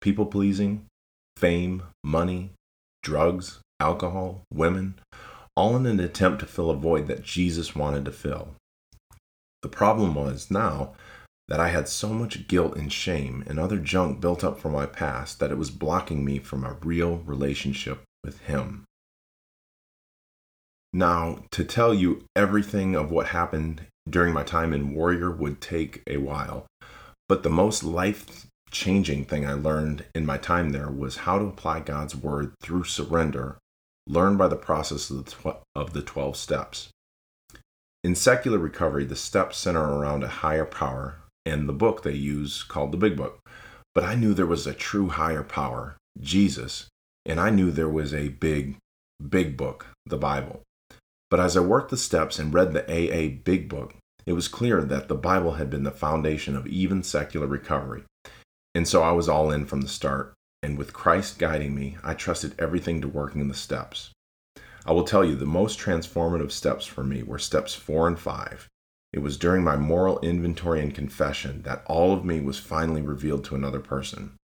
people 0.00 0.26
pleasing, 0.26 0.86
fame, 1.36 1.82
money, 2.04 2.50
drugs, 3.02 3.58
alcohol, 3.80 4.42
women, 4.52 4.94
all 5.56 5.76
in 5.76 5.86
an 5.86 5.98
attempt 5.98 6.40
to 6.40 6.46
fill 6.46 6.70
a 6.70 6.76
void 6.76 7.08
that 7.08 7.24
Jesus 7.24 7.74
wanted 7.74 8.04
to 8.04 8.12
fill. 8.12 8.54
The 9.62 9.68
problem 9.68 10.14
was 10.14 10.50
now 10.50 10.92
that 11.48 11.60
I 11.60 11.68
had 11.68 11.88
so 11.88 12.10
much 12.10 12.46
guilt 12.46 12.76
and 12.76 12.92
shame 12.92 13.42
and 13.46 13.58
other 13.58 13.78
junk 13.78 14.20
built 14.20 14.44
up 14.44 14.60
from 14.60 14.72
my 14.72 14.86
past 14.86 15.40
that 15.40 15.50
it 15.50 15.58
was 15.58 15.70
blocking 15.70 16.24
me 16.24 16.38
from 16.38 16.62
a 16.62 16.76
real 16.84 17.18
relationship 17.18 18.02
with 18.22 18.40
Him. 18.40 18.84
Now, 20.92 21.44
to 21.52 21.64
tell 21.64 21.94
you 21.94 22.24
everything 22.36 22.94
of 22.94 23.10
what 23.10 23.28
happened 23.28 23.82
during 24.08 24.34
my 24.34 24.42
time 24.42 24.72
in 24.72 24.94
Warrior 24.94 25.30
would 25.30 25.60
take 25.60 26.02
a 26.06 26.18
while, 26.18 26.66
but 27.28 27.42
the 27.42 27.50
most 27.50 27.82
life 27.82 28.46
changing 28.70 29.24
thing 29.24 29.46
I 29.46 29.54
learned 29.54 30.04
in 30.14 30.26
my 30.26 30.36
time 30.36 30.70
there 30.70 30.90
was 30.90 31.18
how 31.18 31.38
to 31.38 31.46
apply 31.46 31.80
God's 31.80 32.14
Word 32.14 32.52
through 32.60 32.84
surrender, 32.84 33.58
learned 34.06 34.36
by 34.36 34.48
the 34.48 34.56
process 34.56 35.08
of 35.08 35.24
the, 35.24 35.30
tw- 35.30 35.62
of 35.74 35.92
the 35.94 36.02
12 36.02 36.36
steps. 36.36 36.88
In 38.04 38.14
secular 38.14 38.58
recovery, 38.58 39.04
the 39.04 39.16
steps 39.16 39.58
center 39.58 39.82
around 39.82 40.22
a 40.22 40.28
higher 40.28 40.64
power 40.64 41.16
and 41.48 41.68
the 41.68 41.72
book 41.72 42.02
they 42.02 42.12
use 42.12 42.62
called 42.62 42.92
the 42.92 42.98
Big 42.98 43.16
Book. 43.16 43.40
But 43.94 44.04
I 44.04 44.14
knew 44.14 44.34
there 44.34 44.46
was 44.46 44.66
a 44.66 44.74
true 44.74 45.08
higher 45.08 45.42
power, 45.42 45.96
Jesus, 46.20 46.88
and 47.26 47.40
I 47.40 47.50
knew 47.50 47.70
there 47.70 47.88
was 47.88 48.14
a 48.14 48.28
big, 48.28 48.76
big 49.28 49.56
book, 49.56 49.86
the 50.06 50.16
Bible. 50.16 50.62
But 51.30 51.40
as 51.40 51.56
I 51.56 51.60
worked 51.60 51.90
the 51.90 51.96
steps 51.96 52.38
and 52.38 52.54
read 52.54 52.72
the 52.72 52.86
AA 52.86 53.40
Big 53.42 53.68
Book, 53.68 53.94
it 54.26 54.32
was 54.32 54.48
clear 54.48 54.82
that 54.82 55.08
the 55.08 55.14
Bible 55.14 55.54
had 55.54 55.70
been 55.70 55.84
the 55.84 55.90
foundation 55.90 56.56
of 56.56 56.66
even 56.66 57.02
secular 57.02 57.46
recovery. 57.46 58.04
And 58.74 58.86
so 58.86 59.02
I 59.02 59.12
was 59.12 59.28
all 59.28 59.50
in 59.50 59.66
from 59.66 59.80
the 59.80 59.88
start, 59.88 60.34
and 60.62 60.78
with 60.78 60.92
Christ 60.92 61.38
guiding 61.38 61.74
me, 61.74 61.96
I 62.02 62.14
trusted 62.14 62.54
everything 62.58 63.00
to 63.00 63.08
working 63.08 63.48
the 63.48 63.54
steps. 63.54 64.10
I 64.86 64.92
will 64.92 65.04
tell 65.04 65.24
you, 65.24 65.34
the 65.34 65.46
most 65.46 65.78
transformative 65.78 66.50
steps 66.50 66.86
for 66.86 67.04
me 67.04 67.22
were 67.22 67.38
steps 67.38 67.74
four 67.74 68.06
and 68.06 68.18
five. 68.18 68.68
It 69.12 69.20
was 69.20 69.38
during 69.38 69.64
my 69.64 69.76
moral 69.76 70.18
inventory 70.20 70.80
and 70.80 70.94
confession 70.94 71.62
that 71.62 71.82
all 71.86 72.12
of 72.12 72.24
me 72.24 72.40
was 72.40 72.58
finally 72.58 73.00
revealed 73.00 73.44
to 73.44 73.54
another 73.54 73.80
person. 73.80 74.34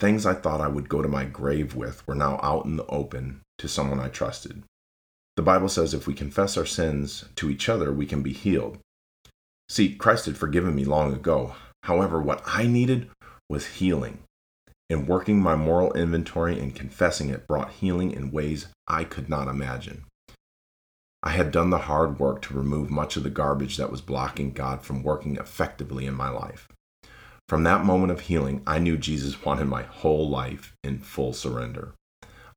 Things 0.00 0.24
I 0.24 0.34
thought 0.34 0.60
I 0.60 0.68
would 0.68 0.88
go 0.88 1.02
to 1.02 1.08
my 1.08 1.24
grave 1.24 1.74
with 1.74 2.06
were 2.06 2.14
now 2.14 2.38
out 2.42 2.64
in 2.64 2.76
the 2.76 2.86
open 2.86 3.42
to 3.58 3.68
someone 3.68 4.00
I 4.00 4.08
trusted. 4.08 4.62
The 5.36 5.42
Bible 5.42 5.68
says 5.68 5.94
if 5.94 6.06
we 6.06 6.14
confess 6.14 6.56
our 6.56 6.66
sins 6.66 7.24
to 7.36 7.50
each 7.50 7.68
other, 7.68 7.92
we 7.92 8.06
can 8.06 8.22
be 8.22 8.32
healed. 8.32 8.78
See, 9.68 9.94
Christ 9.94 10.26
had 10.26 10.36
forgiven 10.36 10.74
me 10.74 10.84
long 10.84 11.12
ago. 11.12 11.54
However, 11.82 12.20
what 12.20 12.42
I 12.46 12.66
needed 12.66 13.08
was 13.48 13.66
healing. 13.66 14.20
And 14.90 15.06
working 15.06 15.40
my 15.40 15.54
moral 15.54 15.92
inventory 15.92 16.58
and 16.58 16.74
confessing 16.74 17.28
it 17.28 17.46
brought 17.46 17.72
healing 17.72 18.10
in 18.10 18.30
ways 18.30 18.68
I 18.86 19.04
could 19.04 19.28
not 19.28 19.46
imagine. 19.46 20.04
I 21.22 21.30
had 21.30 21.50
done 21.50 21.70
the 21.70 21.78
hard 21.78 22.20
work 22.20 22.42
to 22.42 22.54
remove 22.54 22.90
much 22.90 23.16
of 23.16 23.24
the 23.24 23.30
garbage 23.30 23.76
that 23.76 23.90
was 23.90 24.00
blocking 24.00 24.52
God 24.52 24.82
from 24.82 25.02
working 25.02 25.36
effectively 25.36 26.06
in 26.06 26.14
my 26.14 26.28
life. 26.28 26.68
From 27.48 27.64
that 27.64 27.84
moment 27.84 28.12
of 28.12 28.20
healing, 28.20 28.62
I 28.66 28.78
knew 28.78 28.96
Jesus 28.96 29.44
wanted 29.44 29.66
my 29.66 29.82
whole 29.82 30.28
life 30.28 30.74
in 30.84 30.98
full 30.98 31.32
surrender. 31.32 31.94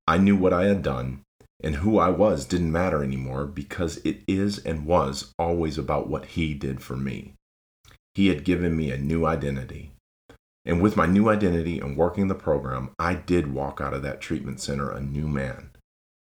I 0.05 0.17
knew 0.17 0.35
what 0.35 0.53
I 0.53 0.65
had 0.65 0.83
done, 0.83 1.21
and 1.63 1.75
who 1.75 1.97
I 1.97 2.09
was 2.09 2.45
didn't 2.45 2.71
matter 2.71 3.03
anymore 3.03 3.45
because 3.45 3.97
it 3.97 4.21
is 4.27 4.59
and 4.59 4.85
was 4.85 5.33
always 5.39 5.77
about 5.77 6.07
what 6.07 6.25
He 6.25 6.53
did 6.53 6.81
for 6.81 6.97
me. 6.97 7.33
He 8.13 8.27
had 8.27 8.43
given 8.43 8.75
me 8.75 8.91
a 8.91 8.97
new 8.97 9.25
identity. 9.25 9.93
And 10.65 10.81
with 10.81 10.97
my 10.97 11.05
new 11.05 11.29
identity 11.29 11.79
and 11.79 11.97
working 11.97 12.27
the 12.27 12.35
program, 12.35 12.91
I 12.99 13.15
did 13.15 13.53
walk 13.53 13.81
out 13.81 13.93
of 13.93 14.03
that 14.03 14.21
treatment 14.21 14.59
center 14.59 14.91
a 14.91 15.01
new 15.01 15.27
man 15.27 15.71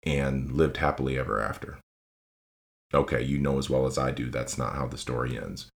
and 0.03 0.51
lived 0.51 0.77
happily 0.77 1.19
ever 1.19 1.41
after. 1.41 1.77
Okay, 2.93 3.21
you 3.21 3.37
know 3.37 3.57
as 3.57 3.69
well 3.69 3.85
as 3.85 3.97
I 3.97 4.11
do 4.11 4.29
that's 4.29 4.57
not 4.57 4.75
how 4.75 4.87
the 4.87 4.97
story 4.97 5.37
ends. 5.37 5.67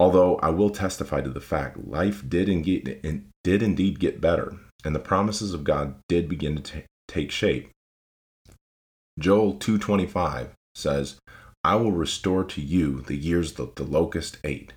Although 0.00 0.36
I 0.36 0.50
will 0.50 0.70
testify 0.70 1.20
to 1.20 1.30
the 1.30 1.40
fact 1.40 1.88
life 1.88 2.22
did 2.28 2.48
indeed, 2.48 3.24
did 3.42 3.62
indeed 3.62 3.98
get 3.98 4.20
better, 4.20 4.54
and 4.84 4.94
the 4.94 5.00
promises 5.00 5.52
of 5.52 5.64
God 5.64 5.96
did 6.08 6.28
begin 6.28 6.56
to 6.56 6.62
t- 6.62 6.84
take 7.08 7.30
shape 7.30 7.70
Joel 9.18 9.54
2:25 9.54 10.54
says, 10.76 11.16
"I 11.64 11.74
will 11.74 11.90
restore 11.90 12.44
to 12.44 12.60
you 12.60 13.00
the 13.00 13.16
years 13.16 13.54
that 13.54 13.74
the 13.74 13.82
locust 13.82 14.38
ate." 14.44 14.74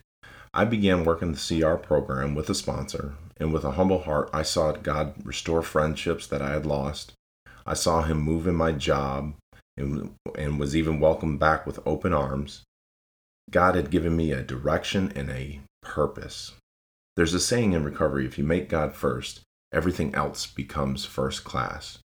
I 0.51 0.65
began 0.65 1.05
working 1.05 1.31
the 1.31 1.37
CR 1.37 1.75
program 1.75 2.33
with 2.33 2.49
a 2.49 2.55
sponsor, 2.55 3.13
and 3.37 3.53
with 3.53 3.63
a 3.63 3.73
humble 3.73 4.01
heart, 4.01 4.31
I 4.33 4.41
saw 4.41 4.71
God 4.71 5.13
restore 5.23 5.61
friendships 5.61 6.25
that 6.25 6.41
I 6.41 6.53
had 6.53 6.65
lost. 6.65 7.13
I 7.67 7.75
saw 7.75 8.01
Him 8.01 8.17
move 8.17 8.47
in 8.47 8.55
my 8.55 8.71
job 8.71 9.35
and, 9.77 10.15
and 10.37 10.59
was 10.59 10.75
even 10.75 10.99
welcomed 10.99 11.39
back 11.39 11.65
with 11.65 11.79
open 11.85 12.13
arms. 12.13 12.63
God 13.49 13.75
had 13.75 13.91
given 13.91 14.15
me 14.15 14.31
a 14.31 14.43
direction 14.43 15.11
and 15.15 15.29
a 15.29 15.61
purpose. 15.81 16.53
There's 17.15 17.33
a 17.33 17.39
saying 17.39 17.73
in 17.73 17.83
recovery 17.83 18.25
if 18.25 18.37
you 18.37 18.43
make 18.43 18.69
God 18.69 18.93
first, 18.93 19.41
everything 19.73 20.15
else 20.15 20.47
becomes 20.47 21.05
first 21.05 21.43
class. 21.43 21.99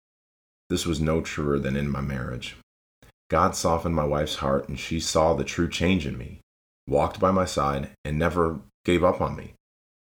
This 0.70 0.86
was 0.86 1.00
no 1.00 1.22
truer 1.22 1.60
than 1.60 1.76
in 1.76 1.90
my 1.90 2.02
marriage. 2.02 2.58
God 3.30 3.56
softened 3.56 3.96
my 3.96 4.06
wife's 4.06 4.36
heart, 4.36 4.68
and 4.68 4.80
she 4.80 5.00
saw 5.00 5.34
the 5.34 5.44
true 5.44 5.70
change 5.70 6.06
in 6.06 6.18
me, 6.18 6.42
walked 6.88 7.20
by 7.20 7.32
my 7.32 7.46
side, 7.46 7.90
and 8.04 8.18
never 8.18 8.60
gave 8.84 9.04
up 9.04 9.22
on 9.22 9.36
me, 9.36 9.54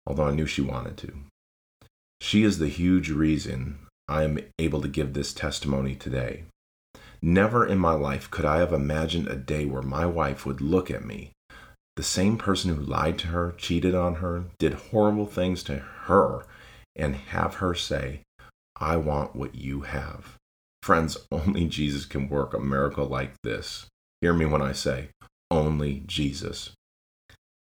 although 0.06 0.28
I 0.28 0.32
knew 0.36 0.46
she 0.46 0.62
wanted 0.62 0.98
to. 0.98 1.14
She 2.22 2.44
is 2.44 2.60
the 2.60 2.68
huge 2.68 3.10
reason 3.10 3.80
I 4.08 4.24
am 4.24 4.40
able 4.58 4.82
to 4.82 4.88
give 4.88 5.14
this 5.14 5.34
testimony 5.34 5.96
today. 5.96 6.46
Never 7.22 7.66
in 7.66 7.80
my 7.80 7.94
life 7.94 8.32
could 8.32 8.46
I 8.46 8.60
have 8.60 8.72
imagined 8.72 9.28
a 9.28 9.36
day 9.36 9.66
where 9.66 9.82
my 9.82 10.06
wife 10.06 10.46
would 10.46 10.62
look 10.62 10.90
at 10.90 11.04
me, 11.04 11.32
the 12.00 12.04
same 12.04 12.38
person 12.38 12.74
who 12.74 12.82
lied 12.82 13.18
to 13.20 13.28
her, 13.28 13.54
cheated 13.58 13.94
on 13.94 14.16
her, 14.16 14.46
did 14.58 14.74
horrible 14.74 15.26
things 15.26 15.64
to 15.64 15.80
her, 15.80 16.46
and 16.96 17.14
have 17.14 17.56
her 17.56 17.76
say, 17.76 18.22
I 18.78 18.96
want 18.96 19.36
what 19.36 19.56
you 19.56 19.82
have. 19.82 20.38
Friends, 20.82 21.18
only 21.32 21.68
Jesus 21.68 22.06
can 22.06 22.30
work 22.30 22.54
a 22.54 22.60
miracle 22.60 23.06
like 23.06 23.34
this. 23.44 23.88
Hear 24.22 24.34
me 24.34 24.46
when 24.46 24.62
I 24.62 24.72
say, 24.72 25.10
only 25.52 26.04
Jesus. 26.08 26.72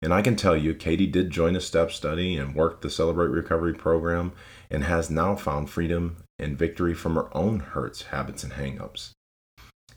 And 0.02 0.12
I 0.12 0.24
can 0.24 0.36
tell 0.36 0.58
you, 0.58 0.74
Katie 0.74 1.06
did 1.06 1.30
join 1.30 1.56
a 1.56 1.62
step 1.62 1.92
study 1.92 2.36
and 2.36 2.56
worked 2.56 2.82
the 2.82 2.90
Celebrate 2.90 3.30
Recovery 3.30 3.76
program 3.76 4.34
and 4.72 4.84
has 4.84 5.12
now 5.12 5.36
found 5.36 5.70
freedom 5.70 6.18
and 6.40 6.58
victory 6.58 6.96
from 6.96 7.14
her 7.14 7.30
own 7.38 7.60
hurts, 7.60 8.02
habits, 8.02 8.44
and 8.44 8.54
hangups. 8.54 9.12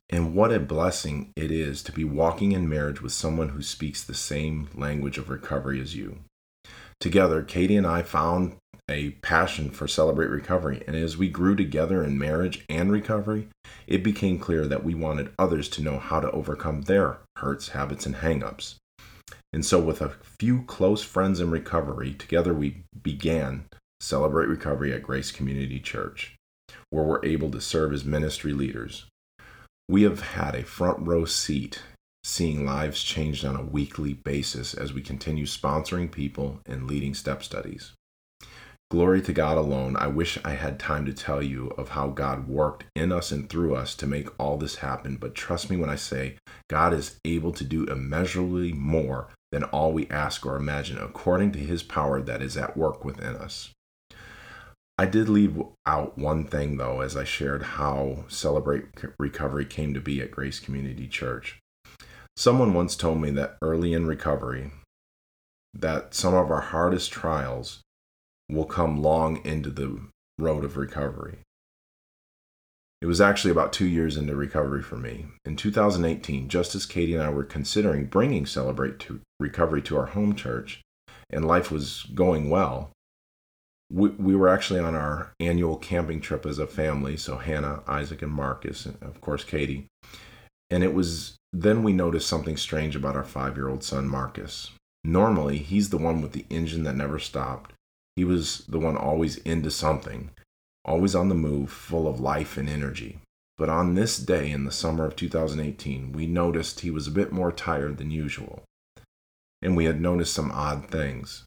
And 0.08 0.34
what 0.34 0.52
a 0.52 0.60
blessing 0.60 1.32
it 1.34 1.50
is 1.50 1.82
to 1.82 1.92
be 1.92 2.04
walking 2.04 2.52
in 2.52 2.68
marriage 2.68 3.02
with 3.02 3.12
someone 3.12 3.50
who 3.50 3.62
speaks 3.62 4.04
the 4.04 4.14
same 4.14 4.68
language 4.74 5.18
of 5.18 5.28
recovery 5.28 5.80
as 5.80 5.96
you. 5.96 6.18
Together, 7.00 7.42
Katie 7.42 7.76
and 7.76 7.86
I 7.86 8.02
found 8.02 8.56
a 8.88 9.10
passion 9.10 9.70
for 9.70 9.88
Celebrate 9.88 10.28
Recovery. 10.28 10.82
And 10.86 10.94
as 10.94 11.16
we 11.16 11.28
grew 11.28 11.56
together 11.56 12.04
in 12.04 12.18
marriage 12.18 12.64
and 12.68 12.92
recovery, 12.92 13.48
it 13.86 14.04
became 14.04 14.38
clear 14.38 14.66
that 14.66 14.84
we 14.84 14.94
wanted 14.94 15.32
others 15.38 15.68
to 15.70 15.82
know 15.82 15.98
how 15.98 16.20
to 16.20 16.30
overcome 16.30 16.82
their 16.82 17.18
hurts, 17.36 17.70
habits, 17.70 18.06
and 18.06 18.16
hangups. 18.16 18.76
And 19.52 19.64
so, 19.64 19.80
with 19.80 20.00
a 20.00 20.14
few 20.38 20.62
close 20.62 21.02
friends 21.02 21.40
in 21.40 21.50
recovery, 21.50 22.14
together 22.14 22.54
we 22.54 22.82
began 23.02 23.64
Celebrate 24.00 24.48
Recovery 24.48 24.92
at 24.92 25.02
Grace 25.02 25.32
Community 25.32 25.80
Church, 25.80 26.36
where 26.90 27.04
we're 27.04 27.24
able 27.24 27.50
to 27.50 27.60
serve 27.60 27.92
as 27.92 28.04
ministry 28.04 28.52
leaders. 28.52 29.06
We 29.88 30.02
have 30.02 30.20
had 30.20 30.54
a 30.54 30.64
front 30.64 31.06
row 31.06 31.24
seat 31.24 31.80
seeing 32.24 32.66
lives 32.66 33.04
changed 33.04 33.44
on 33.44 33.54
a 33.54 33.62
weekly 33.62 34.12
basis 34.12 34.74
as 34.74 34.92
we 34.92 35.00
continue 35.00 35.46
sponsoring 35.46 36.10
people 36.10 36.60
and 36.66 36.88
leading 36.88 37.14
step 37.14 37.44
studies. 37.44 37.92
Glory 38.90 39.20
to 39.22 39.32
God 39.32 39.56
alone. 39.56 39.96
I 39.96 40.08
wish 40.08 40.38
I 40.44 40.52
had 40.52 40.80
time 40.80 41.06
to 41.06 41.12
tell 41.12 41.42
you 41.42 41.68
of 41.78 41.90
how 41.90 42.08
God 42.08 42.48
worked 42.48 42.84
in 42.96 43.12
us 43.12 43.30
and 43.30 43.48
through 43.48 43.76
us 43.76 43.94
to 43.96 44.06
make 44.06 44.28
all 44.40 44.56
this 44.56 44.76
happen, 44.76 45.16
but 45.16 45.34
trust 45.34 45.70
me 45.70 45.76
when 45.76 45.90
I 45.90 45.96
say 45.96 46.36
God 46.68 46.92
is 46.92 47.18
able 47.24 47.52
to 47.52 47.64
do 47.64 47.84
immeasurably 47.84 48.72
more 48.72 49.28
than 49.52 49.64
all 49.64 49.92
we 49.92 50.08
ask 50.08 50.44
or 50.44 50.56
imagine, 50.56 50.98
according 50.98 51.52
to 51.52 51.58
his 51.58 51.82
power 51.82 52.20
that 52.22 52.42
is 52.42 52.56
at 52.56 52.76
work 52.76 53.04
within 53.04 53.36
us. 53.36 53.70
I 54.98 55.04
did 55.04 55.28
leave 55.28 55.62
out 55.84 56.16
one 56.16 56.46
thing, 56.46 56.78
though, 56.78 57.02
as 57.02 57.16
I 57.16 57.24
shared 57.24 57.62
how 57.62 58.24
Celebrate 58.28 58.86
Recovery 59.18 59.66
came 59.66 59.92
to 59.92 60.00
be 60.00 60.22
at 60.22 60.30
Grace 60.30 60.58
Community 60.58 61.06
Church. 61.06 61.58
Someone 62.34 62.72
once 62.72 62.96
told 62.96 63.20
me 63.20 63.30
that 63.32 63.58
early 63.60 63.92
in 63.92 64.06
recovery, 64.06 64.70
that 65.74 66.14
some 66.14 66.34
of 66.34 66.50
our 66.50 66.60
hardest 66.60 67.10
trials 67.10 67.80
will 68.48 68.64
come 68.64 69.02
long 69.02 69.44
into 69.44 69.70
the 69.70 70.00
road 70.38 70.64
of 70.64 70.78
recovery. 70.78 71.38
It 73.02 73.06
was 73.06 73.20
actually 73.20 73.50
about 73.50 73.74
two 73.74 73.86
years 73.86 74.16
into 74.16 74.34
recovery 74.34 74.82
for 74.82 74.96
me. 74.96 75.26
In 75.44 75.56
2018, 75.56 76.48
just 76.48 76.74
as 76.74 76.86
Katie 76.86 77.14
and 77.14 77.22
I 77.22 77.28
were 77.28 77.44
considering 77.44 78.06
bringing 78.06 78.46
Celebrate 78.46 78.98
to 79.00 79.20
Recovery 79.38 79.82
to 79.82 79.98
our 79.98 80.06
home 80.06 80.34
church, 80.34 80.80
and 81.28 81.46
life 81.46 81.70
was 81.70 82.04
going 82.14 82.48
well, 82.48 82.92
we, 83.90 84.10
we 84.10 84.34
were 84.34 84.48
actually 84.48 84.80
on 84.80 84.94
our 84.94 85.32
annual 85.40 85.76
camping 85.76 86.20
trip 86.20 86.44
as 86.44 86.58
a 86.58 86.66
family. 86.66 87.16
So 87.16 87.38
Hannah, 87.38 87.82
Isaac, 87.86 88.22
and 88.22 88.32
Marcus, 88.32 88.86
and 88.86 89.00
of 89.02 89.20
course 89.20 89.44
Katie. 89.44 89.86
And 90.70 90.82
it 90.82 90.94
was 90.94 91.36
then 91.52 91.82
we 91.82 91.92
noticed 91.92 92.28
something 92.28 92.56
strange 92.56 92.96
about 92.96 93.16
our 93.16 93.24
five 93.24 93.56
year 93.56 93.68
old 93.68 93.84
son, 93.84 94.08
Marcus. 94.08 94.72
Normally, 95.04 95.58
he's 95.58 95.90
the 95.90 95.98
one 95.98 96.20
with 96.20 96.32
the 96.32 96.46
engine 96.50 96.82
that 96.82 96.96
never 96.96 97.18
stopped. 97.18 97.72
He 98.16 98.24
was 98.24 98.64
the 98.68 98.80
one 98.80 98.96
always 98.96 99.36
into 99.38 99.70
something, 99.70 100.30
always 100.84 101.14
on 101.14 101.28
the 101.28 101.34
move, 101.34 101.70
full 101.70 102.08
of 102.08 102.18
life 102.18 102.56
and 102.56 102.68
energy. 102.68 103.20
But 103.56 103.68
on 103.68 103.94
this 103.94 104.18
day 104.18 104.50
in 104.50 104.64
the 104.64 104.72
summer 104.72 105.06
of 105.06 105.16
2018, 105.16 106.12
we 106.12 106.26
noticed 106.26 106.80
he 106.80 106.90
was 106.90 107.06
a 107.06 107.12
bit 107.12 107.32
more 107.32 107.52
tired 107.52 107.96
than 107.96 108.10
usual. 108.10 108.64
And 109.62 109.76
we 109.76 109.84
had 109.84 110.00
noticed 110.00 110.34
some 110.34 110.50
odd 110.50 110.88
things. 110.90 111.44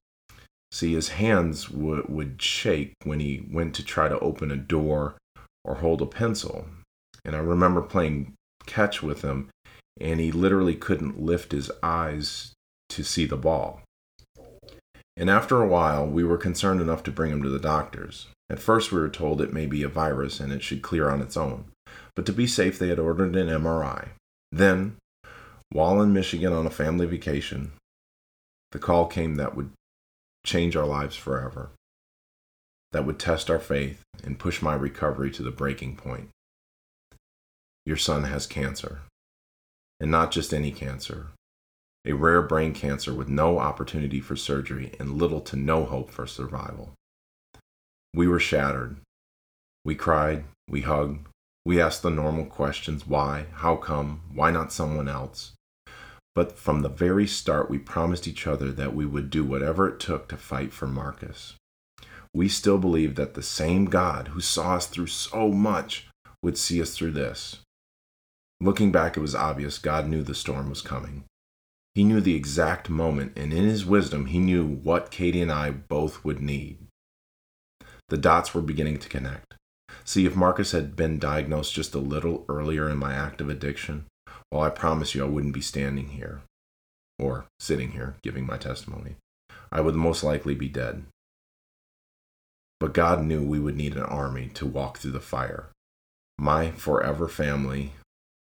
See, 0.72 0.94
his 0.94 1.10
hands 1.10 1.66
w- 1.66 2.06
would 2.08 2.42
shake 2.42 2.94
when 3.04 3.20
he 3.20 3.48
went 3.52 3.74
to 3.76 3.84
try 3.84 4.08
to 4.08 4.20
open 4.20 4.52
a 4.52 4.58
door 4.58 5.16
or 5.66 5.76
hold 5.76 6.02
a 6.02 6.06
pencil. 6.06 6.68
And 7.26 7.36
I 7.36 7.40
remember 7.40 7.82
playing 7.82 8.34
catch 8.66 9.02
with 9.02 9.24
him, 9.24 9.50
and 10.00 10.20
he 10.20 10.32
literally 10.32 10.76
couldn't 10.76 11.20
lift 11.20 11.52
his 11.52 11.72
eyes 11.82 12.54
to 12.90 13.04
see 13.04 13.26
the 13.26 13.38
ball. 13.38 13.82
And 15.18 15.30
after 15.30 15.62
a 15.62 15.68
while, 15.68 16.08
we 16.08 16.24
were 16.24 16.38
concerned 16.38 16.80
enough 16.80 17.04
to 17.04 17.12
bring 17.12 17.32
him 17.32 17.44
to 17.44 17.50
the 17.50 17.60
doctors. 17.60 18.28
At 18.50 18.60
first, 18.60 18.92
we 18.92 19.00
were 19.00 19.10
told 19.10 19.42
it 19.42 19.54
may 19.54 19.66
be 19.66 19.84
a 19.84 19.90
virus 19.90 20.40
and 20.40 20.54
it 20.54 20.64
should 20.64 20.82
clear 20.82 21.10
on 21.10 21.22
its 21.22 21.36
own. 21.36 21.66
But 22.16 22.26
to 22.28 22.32
be 22.32 22.48
safe, 22.48 22.80
they 22.80 22.88
had 22.88 23.00
ordered 23.00 23.36
an 23.36 23.48
MRI. 23.48 24.10
Then, 24.52 24.96
while 25.72 26.02
in 26.02 26.14
Michigan 26.14 26.54
on 26.54 26.66
a 26.66 26.72
family 26.72 27.06
vacation, 27.06 27.74
the 28.72 28.80
call 28.80 29.08
came 29.08 29.36
that 29.36 29.56
would 29.56 29.72
change 30.46 30.76
our 30.76 30.86
lives 30.86 31.16
forever, 31.16 31.72
that 32.92 33.06
would 33.06 33.20
test 33.20 33.50
our 33.50 33.60
faith 33.60 34.02
and 34.24 34.40
push 34.40 34.62
my 34.62 34.74
recovery 34.74 35.32
to 35.32 35.44
the 35.44 35.52
breaking 35.52 35.96
point. 35.96 36.30
Your 37.86 37.98
son 37.98 38.24
has 38.24 38.48
cancer. 38.48 39.02
And 40.00 40.10
not 40.10 40.32
just 40.32 40.54
any 40.54 40.72
cancer, 40.72 41.28
a 42.06 42.14
rare 42.14 42.42
brain 42.42 42.74
cancer 42.74 43.14
with 43.14 43.28
no 43.28 43.60
opportunity 43.60 44.22
for 44.22 44.36
surgery 44.36 44.94
and 45.00 45.18
little 45.18 45.42
to 45.42 45.56
no 45.56 45.86
hope 45.86 46.10
for 46.10 46.26
survival. 46.26 46.94
We 48.14 48.28
were 48.28 48.40
shattered. 48.40 48.98
We 49.84 49.96
cried, 49.96 50.46
we 50.70 50.82
hugged, 50.82 51.28
we 51.66 51.82
asked 51.82 52.02
the 52.02 52.10
normal 52.10 52.46
questions 52.46 53.06
why, 53.06 53.46
how 53.54 53.76
come, 53.76 54.22
why 54.34 54.52
not 54.52 54.72
someone 54.72 55.08
else? 55.08 55.52
But 56.40 56.58
from 56.58 56.84
the 56.84 56.88
very 56.88 57.28
start, 57.28 57.70
we 57.70 57.78
promised 57.78 58.26
each 58.26 58.48
other 58.48 58.72
that 58.72 58.96
we 58.96 59.06
would 59.06 59.30
do 59.30 59.44
whatever 59.44 59.90
it 59.90 60.00
took 60.00 60.30
to 60.30 60.38
fight 60.38 60.72
for 60.72 60.88
Marcus. 60.88 61.56
We 62.34 62.48
still 62.48 62.78
believed 62.78 63.18
that 63.18 63.34
the 63.34 63.44
same 63.44 63.88
God 63.88 64.30
who 64.30 64.40
saw 64.40 64.76
us 64.76 64.88
through 64.88 65.08
so 65.08 65.50
much 65.50 66.08
would 66.42 66.58
see 66.58 66.82
us 66.82 66.96
through 66.96 67.12
this. 67.12 67.58
Looking 68.62 68.90
back, 68.90 69.18
it 69.18 69.20
was 69.20 69.36
obvious 69.36 69.80
God 69.80 70.08
knew 70.08 70.24
the 70.24 70.34
storm 70.34 70.70
was 70.70 70.82
coming. 70.82 71.26
He 71.94 72.06
knew 72.06 72.22
the 72.22 72.36
exact 72.36 72.90
moment, 72.90 73.34
and 73.36 73.52
in 73.52 73.66
his 73.66 73.86
wisdom, 73.86 74.28
he 74.28 74.40
knew 74.40 74.66
what 74.66 75.12
Katie 75.12 75.42
and 75.42 75.52
I 75.52 75.72
both 75.72 76.24
would 76.24 76.42
need. 76.42 76.88
The 78.08 78.18
dots 78.18 78.54
were 78.54 78.62
beginning 78.62 79.00
to 79.00 79.10
connect. 79.10 79.56
See, 80.06 80.26
if 80.26 80.38
Marcus 80.38 80.72
had 80.72 80.96
been 80.96 81.20
diagnosed 81.20 81.74
just 81.74 81.94
a 81.94 82.00
little 82.00 82.46
earlier 82.48 82.90
in 82.90 82.98
my 82.98 83.14
active 83.14 83.50
addiction, 83.50 84.06
well, 84.52 84.64
I 84.64 84.70
promise 84.70 85.14
you 85.14 85.24
I 85.24 85.28
wouldn't 85.28 85.54
be 85.54 85.62
standing 85.62 86.10
here 86.10 86.42
or 87.20 87.46
sitting 87.60 87.92
here 87.92 88.16
giving 88.24 88.46
my 88.46 88.58
testimony. 88.58 89.16
I 89.72 89.82
would 89.82 89.96
most 89.96 90.24
likely 90.24 90.56
be 90.56 90.70
dead. 90.70 91.04
But 92.80 92.94
God 92.94 93.24
knew 93.24 93.44
we 93.44 93.60
would 93.60 93.76
need 93.76 93.96
an 93.96 94.04
army 94.04 94.50
to 94.56 94.66
walk 94.66 94.98
through 94.98 95.12
the 95.12 95.20
fire. 95.20 95.70
My 96.38 96.72
forever 96.72 97.28
family 97.28 97.92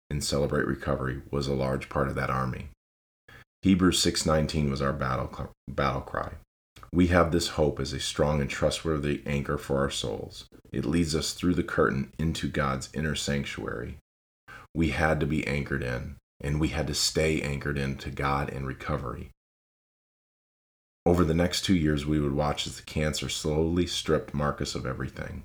in 0.09 0.21
Celebrate 0.21 0.67
Recovery 0.67 1.21
was 1.31 1.47
a 1.47 1.53
large 1.53 1.89
part 1.89 2.09
of 2.09 2.15
that 2.15 2.29
army. 2.29 2.69
Hebrews 3.61 3.99
6:19 3.99 4.69
was 4.69 4.81
our 4.81 4.93
battle 4.93 5.53
battle 5.67 6.01
cry. 6.01 6.33
We 6.91 7.07
have 7.07 7.31
this 7.31 7.49
hope 7.49 7.79
as 7.79 7.93
a 7.93 7.99
strong 7.99 8.41
and 8.41 8.49
trustworthy 8.49 9.23
anchor 9.25 9.57
for 9.57 9.79
our 9.79 9.89
souls. 9.89 10.45
It 10.71 10.85
leads 10.85 11.15
us 11.15 11.33
through 11.33 11.55
the 11.55 11.63
curtain 11.63 12.11
into 12.19 12.47
God's 12.47 12.89
inner 12.93 13.15
sanctuary. 13.15 13.97
We 14.75 14.89
had 14.89 15.21
to 15.21 15.25
be 15.25 15.47
anchored 15.47 15.83
in, 15.83 16.17
and 16.41 16.59
we 16.59 16.67
had 16.67 16.87
to 16.87 16.93
stay 16.93 17.41
anchored 17.41 17.77
in 17.77 17.95
to 17.99 18.11
God 18.11 18.49
and 18.49 18.67
recovery. 18.67 19.29
Over 21.05 21.23
the 21.23 21.33
next 21.33 21.63
two 21.63 21.75
years, 21.75 22.05
we 22.05 22.19
would 22.19 22.33
watch 22.33 22.67
as 22.67 22.75
the 22.75 22.83
cancer 22.83 23.29
slowly 23.29 23.87
stripped 23.87 24.33
Marcus 24.33 24.75
of 24.75 24.85
everything. 24.85 25.43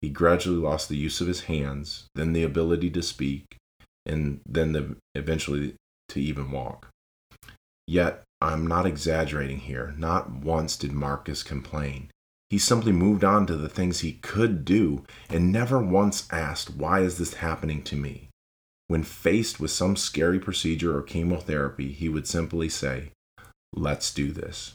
He 0.00 0.08
gradually 0.08 0.58
lost 0.58 0.88
the 0.88 0.96
use 0.96 1.20
of 1.20 1.26
his 1.26 1.42
hands, 1.42 2.06
then 2.14 2.32
the 2.32 2.44
ability 2.44 2.90
to 2.90 3.02
speak, 3.02 3.56
and 4.06 4.40
then 4.46 4.70
the, 4.70 4.96
eventually 5.16 5.74
to 6.10 6.20
even 6.20 6.52
walk. 6.52 6.86
Yet, 7.88 8.22
I'm 8.40 8.68
not 8.68 8.86
exaggerating 8.86 9.58
here. 9.58 9.94
Not 9.98 10.30
once 10.30 10.76
did 10.76 10.92
Marcus 10.92 11.42
complain. 11.42 12.12
He 12.50 12.58
simply 12.58 12.92
moved 12.92 13.24
on 13.24 13.46
to 13.46 13.56
the 13.56 13.68
things 13.68 14.00
he 14.00 14.12
could 14.12 14.64
do 14.64 15.04
and 15.28 15.50
never 15.50 15.82
once 15.82 16.28
asked, 16.30 16.70
Why 16.70 17.00
is 17.00 17.18
this 17.18 17.34
happening 17.34 17.82
to 17.82 17.96
me? 17.96 18.29
When 18.90 19.04
faced 19.04 19.60
with 19.60 19.70
some 19.70 19.94
scary 19.94 20.40
procedure 20.40 20.98
or 20.98 21.02
chemotherapy, 21.02 21.92
he 21.92 22.08
would 22.08 22.26
simply 22.26 22.68
say, 22.68 23.12
Let's 23.72 24.12
do 24.12 24.32
this. 24.32 24.72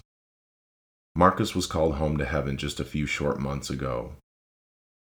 Marcus 1.14 1.54
was 1.54 1.68
called 1.68 1.96
home 1.96 2.16
to 2.20 2.24
heaven 2.24 2.56
just 2.56 2.80
a 2.80 2.86
few 2.86 3.08
short 3.08 3.42
months 3.42 3.70
ago. 3.70 4.14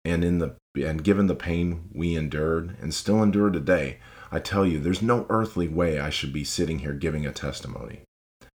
And 0.04 0.22
in 0.22 0.38
the 0.38 0.54
and 0.76 1.02
given 1.02 1.26
the 1.26 1.34
pain 1.34 1.88
we 1.92 2.14
endured 2.14 2.76
and 2.80 2.94
still 2.94 3.20
endure 3.20 3.50
today, 3.50 3.98
I 4.30 4.38
tell 4.38 4.64
you, 4.64 4.78
there's 4.78 5.02
no 5.02 5.26
earthly 5.28 5.66
way 5.66 5.98
I 5.98 6.10
should 6.10 6.32
be 6.32 6.44
sitting 6.44 6.78
here 6.78 6.92
giving 6.92 7.26
a 7.26 7.32
testimony. 7.32 8.02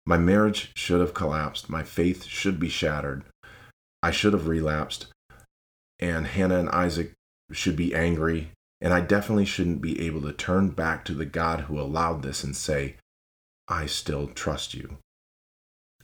My 0.04 0.18
marriage 0.18 0.72
should 0.74 0.98
have 0.98 1.14
collapsed. 1.14 1.70
My 1.70 1.84
faith 1.84 2.24
should 2.24 2.58
be 2.58 2.68
shattered. 2.68 3.22
I 4.02 4.10
should 4.10 4.32
have 4.32 4.48
relapsed. 4.48 5.06
And 6.00 6.26
Hannah 6.26 6.58
and 6.58 6.70
Isaac 6.70 7.12
should 7.52 7.76
be 7.76 7.94
angry. 7.94 8.50
And 8.82 8.92
I 8.92 9.00
definitely 9.00 9.44
shouldn't 9.44 9.80
be 9.80 10.04
able 10.04 10.22
to 10.22 10.32
turn 10.32 10.70
back 10.70 11.04
to 11.04 11.14
the 11.14 11.24
God 11.24 11.60
who 11.60 11.80
allowed 11.80 12.22
this 12.22 12.42
and 12.42 12.56
say, 12.56 12.96
I 13.68 13.86
still 13.86 14.26
trust 14.26 14.74
you. 14.74 14.98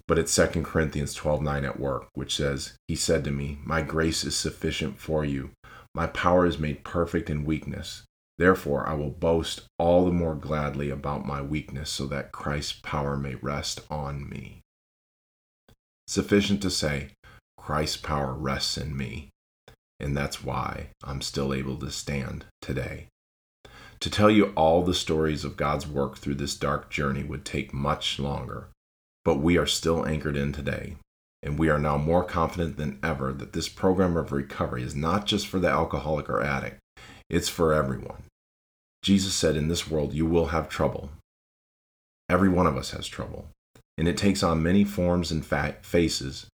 But 0.06 0.16
it's 0.18 0.34
2 0.34 0.62
Corinthians 0.62 1.12
12 1.12 1.42
9 1.42 1.64
at 1.64 1.80
work, 1.80 2.06
which 2.14 2.36
says, 2.36 2.74
He 2.86 2.94
said 2.94 3.24
to 3.24 3.32
me, 3.32 3.58
My 3.64 3.82
grace 3.82 4.22
is 4.22 4.36
sufficient 4.36 5.00
for 5.00 5.24
you. 5.24 5.50
My 5.92 6.06
power 6.06 6.46
is 6.46 6.58
made 6.58 6.84
perfect 6.84 7.28
in 7.28 7.44
weakness. 7.44 8.04
Therefore, 8.38 8.88
I 8.88 8.94
will 8.94 9.10
boast 9.10 9.62
all 9.78 10.04
the 10.04 10.12
more 10.12 10.36
gladly 10.36 10.88
about 10.88 11.26
my 11.26 11.42
weakness, 11.42 11.90
so 11.90 12.06
that 12.06 12.30
Christ's 12.30 12.78
power 12.80 13.16
may 13.16 13.34
rest 13.34 13.80
on 13.90 14.28
me. 14.28 14.60
Sufficient 16.06 16.62
to 16.62 16.70
say, 16.70 17.08
Christ's 17.58 17.96
power 17.96 18.32
rests 18.32 18.78
in 18.78 18.96
me, 18.96 19.30
and 20.00 20.16
that's 20.16 20.44
why 20.44 20.88
I'm 21.02 21.20
still 21.20 21.52
able 21.52 21.76
to 21.78 21.90
stand 21.90 22.44
today. 22.60 23.08
To 24.00 24.10
tell 24.10 24.30
you 24.30 24.52
all 24.54 24.82
the 24.82 24.94
stories 24.94 25.44
of 25.44 25.56
God's 25.56 25.86
work 25.86 26.18
through 26.18 26.36
this 26.36 26.54
dark 26.54 26.88
journey 26.88 27.24
would 27.24 27.44
take 27.44 27.74
much 27.74 28.18
longer, 28.18 28.68
but 29.24 29.40
we 29.40 29.58
are 29.58 29.66
still 29.66 30.06
anchored 30.06 30.36
in 30.36 30.52
today, 30.52 30.96
and 31.42 31.58
we 31.58 31.68
are 31.68 31.80
now 31.80 31.96
more 31.96 32.22
confident 32.22 32.76
than 32.76 33.00
ever 33.02 33.32
that 33.32 33.52
this 33.52 33.68
program 33.68 34.16
of 34.16 34.30
recovery 34.30 34.82
is 34.82 34.94
not 34.94 35.26
just 35.26 35.48
for 35.48 35.58
the 35.58 35.68
alcoholic 35.68 36.28
or 36.28 36.42
addict, 36.42 36.78
it's 37.28 37.48
for 37.48 37.74
everyone. 37.74 38.22
Jesus 39.02 39.34
said, 39.34 39.56
In 39.56 39.68
this 39.68 39.90
world 39.90 40.14
you 40.14 40.26
will 40.26 40.46
have 40.46 40.68
trouble. 40.68 41.10
Every 42.28 42.48
one 42.48 42.66
of 42.66 42.76
us 42.76 42.92
has 42.92 43.08
trouble, 43.08 43.48
and 43.96 44.06
it 44.06 44.16
takes 44.16 44.42
on 44.42 44.62
many 44.62 44.84
forms 44.84 45.32
and 45.32 45.44
faces, 45.44 46.46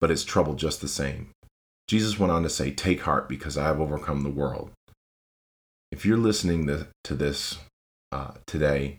but 0.00 0.10
it's 0.10 0.24
trouble 0.24 0.54
just 0.54 0.80
the 0.80 0.88
same. 0.88 1.30
Jesus 1.88 2.18
went 2.18 2.32
on 2.32 2.42
to 2.42 2.50
say, 2.50 2.70
Take 2.70 3.02
heart 3.02 3.28
because 3.28 3.58
I 3.58 3.64
have 3.64 3.80
overcome 3.80 4.22
the 4.22 4.30
world. 4.30 4.70
If 5.90 6.06
you're 6.06 6.16
listening 6.16 6.66
to 7.04 7.14
this 7.14 7.58
uh, 8.10 8.32
today, 8.46 8.98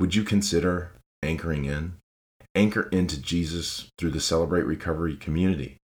would 0.00 0.14
you 0.14 0.24
consider 0.24 0.92
anchoring 1.22 1.64
in? 1.64 1.94
Anchor 2.54 2.88
into 2.90 3.20
Jesus 3.20 3.88
through 3.98 4.10
the 4.10 4.20
Celebrate 4.20 4.64
Recovery 4.64 5.16
community. 5.16 5.76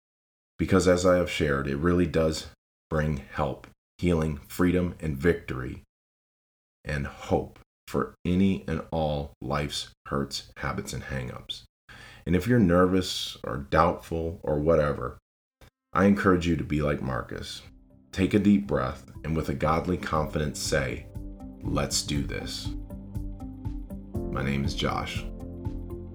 Because 0.58 0.88
as 0.88 1.06
I 1.06 1.16
have 1.16 1.30
shared, 1.30 1.66
it 1.66 1.76
really 1.76 2.06
does 2.06 2.48
bring 2.90 3.24
help, 3.32 3.66
healing, 3.98 4.40
freedom, 4.48 4.94
and 5.00 5.16
victory, 5.16 5.82
and 6.84 7.06
hope 7.06 7.58
for 7.86 8.14
any 8.24 8.64
and 8.66 8.82
all 8.90 9.32
life's 9.40 9.88
hurts, 10.06 10.50
habits, 10.58 10.92
and 10.92 11.04
hangups. 11.04 11.62
And 12.26 12.36
if 12.36 12.46
you're 12.46 12.58
nervous 12.58 13.38
or 13.44 13.56
doubtful 13.56 14.40
or 14.42 14.58
whatever, 14.58 15.16
I 15.92 16.04
encourage 16.04 16.46
you 16.46 16.54
to 16.56 16.64
be 16.64 16.82
like 16.82 17.00
Marcus. 17.00 17.62
Take 18.12 18.34
a 18.34 18.38
deep 18.38 18.66
breath 18.66 19.10
and 19.24 19.34
with 19.34 19.48
a 19.48 19.54
godly 19.54 19.96
confidence 19.96 20.58
say, 20.58 21.06
Let's 21.62 22.02
do 22.02 22.22
this. 22.22 22.68
My 24.30 24.42
name 24.42 24.64
is 24.66 24.74
Josh. 24.74 25.24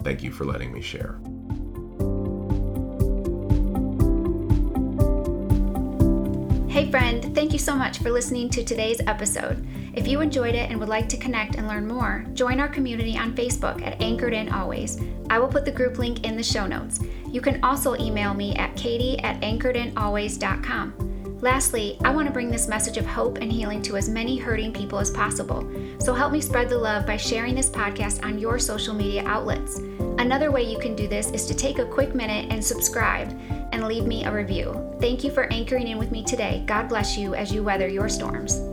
Thank 0.04 0.22
you 0.22 0.32
for 0.32 0.46
letting 0.46 0.72
me 0.72 0.82
share. 0.82 1.20
Hey, 6.70 6.90
friend, 6.90 7.34
thank 7.36 7.52
you 7.52 7.60
so 7.60 7.76
much 7.76 8.00
for 8.00 8.12
listening 8.12 8.50
to 8.52 8.64
today's 8.64 9.02
episode. 9.08 9.68
If 9.96 10.08
you 10.08 10.22
enjoyed 10.22 10.56
it 10.56 10.70
and 10.70 10.80
would 10.80 10.90
like 10.90 11.10
to 11.10 11.18
connect 11.18 11.56
and 11.56 11.68
learn 11.68 11.88
more, 11.88 12.26
join 12.34 12.60
our 12.60 12.68
community 12.68 13.18
on 13.18 13.36
Facebook 13.36 13.82
at 13.86 14.02
Anchored 14.02 14.34
In 14.34 14.50
Always. 14.50 15.00
I 15.30 15.40
will 15.40 15.48
put 15.48 15.66
the 15.66 15.72
group 15.72 15.98
link 15.98 16.26
in 16.26 16.36
the 16.36 16.44
show 16.44 16.68
notes. 16.68 17.00
You 17.34 17.42
can 17.42 17.62
also 17.64 17.96
email 17.96 18.34
me 18.36 18.56
at 18.56 18.76
katie 18.78 19.20
at 19.20 19.42
anchoredinalways.com. 19.42 21.40
Lastly, 21.42 21.98
I 22.06 22.12
want 22.12 22.28
to 22.28 22.32
bring 22.32 22.52
this 22.52 22.68
message 22.70 22.98
of 22.98 23.06
hope 23.08 23.40
and 23.40 23.52
healing 23.52 23.82
to 23.82 23.98
as 23.98 24.08
many 24.08 24.38
hurting 24.38 24.72
people 24.72 25.00
as 25.00 25.10
possible. 25.10 25.70
So 26.00 26.14
help 26.14 26.32
me 26.32 26.40
spread 26.40 26.70
the 26.70 26.78
love 26.78 27.06
by 27.06 27.18
sharing 27.18 27.56
this 27.56 27.70
podcast 27.70 28.24
on 28.24 28.40
your 28.40 28.60
social 28.60 28.94
media 28.94 29.26
outlets. 29.26 29.80
Another 30.20 30.52
way 30.52 30.62
you 30.62 30.78
can 30.80 30.96
do 30.96 31.08
this 31.08 31.32
is 31.32 31.46
to 31.48 31.56
take 31.56 31.80
a 31.80 31.86
quick 31.86 32.14
minute 32.16 32.50
and 32.50 32.64
subscribe 32.64 33.38
and 33.74 33.88
leave 33.88 34.06
me 34.06 34.24
a 34.24 34.32
review. 34.32 34.96
Thank 35.02 35.24
you 35.24 35.32
for 35.32 35.52
anchoring 35.52 35.88
in 35.88 35.98
with 35.98 36.12
me 36.12 36.24
today. 36.24 36.64
God 36.68 36.88
bless 36.88 37.18
you 37.18 37.34
as 37.34 37.52
you 37.52 37.64
weather 37.64 37.88
your 37.88 38.08
storms. 38.08 38.73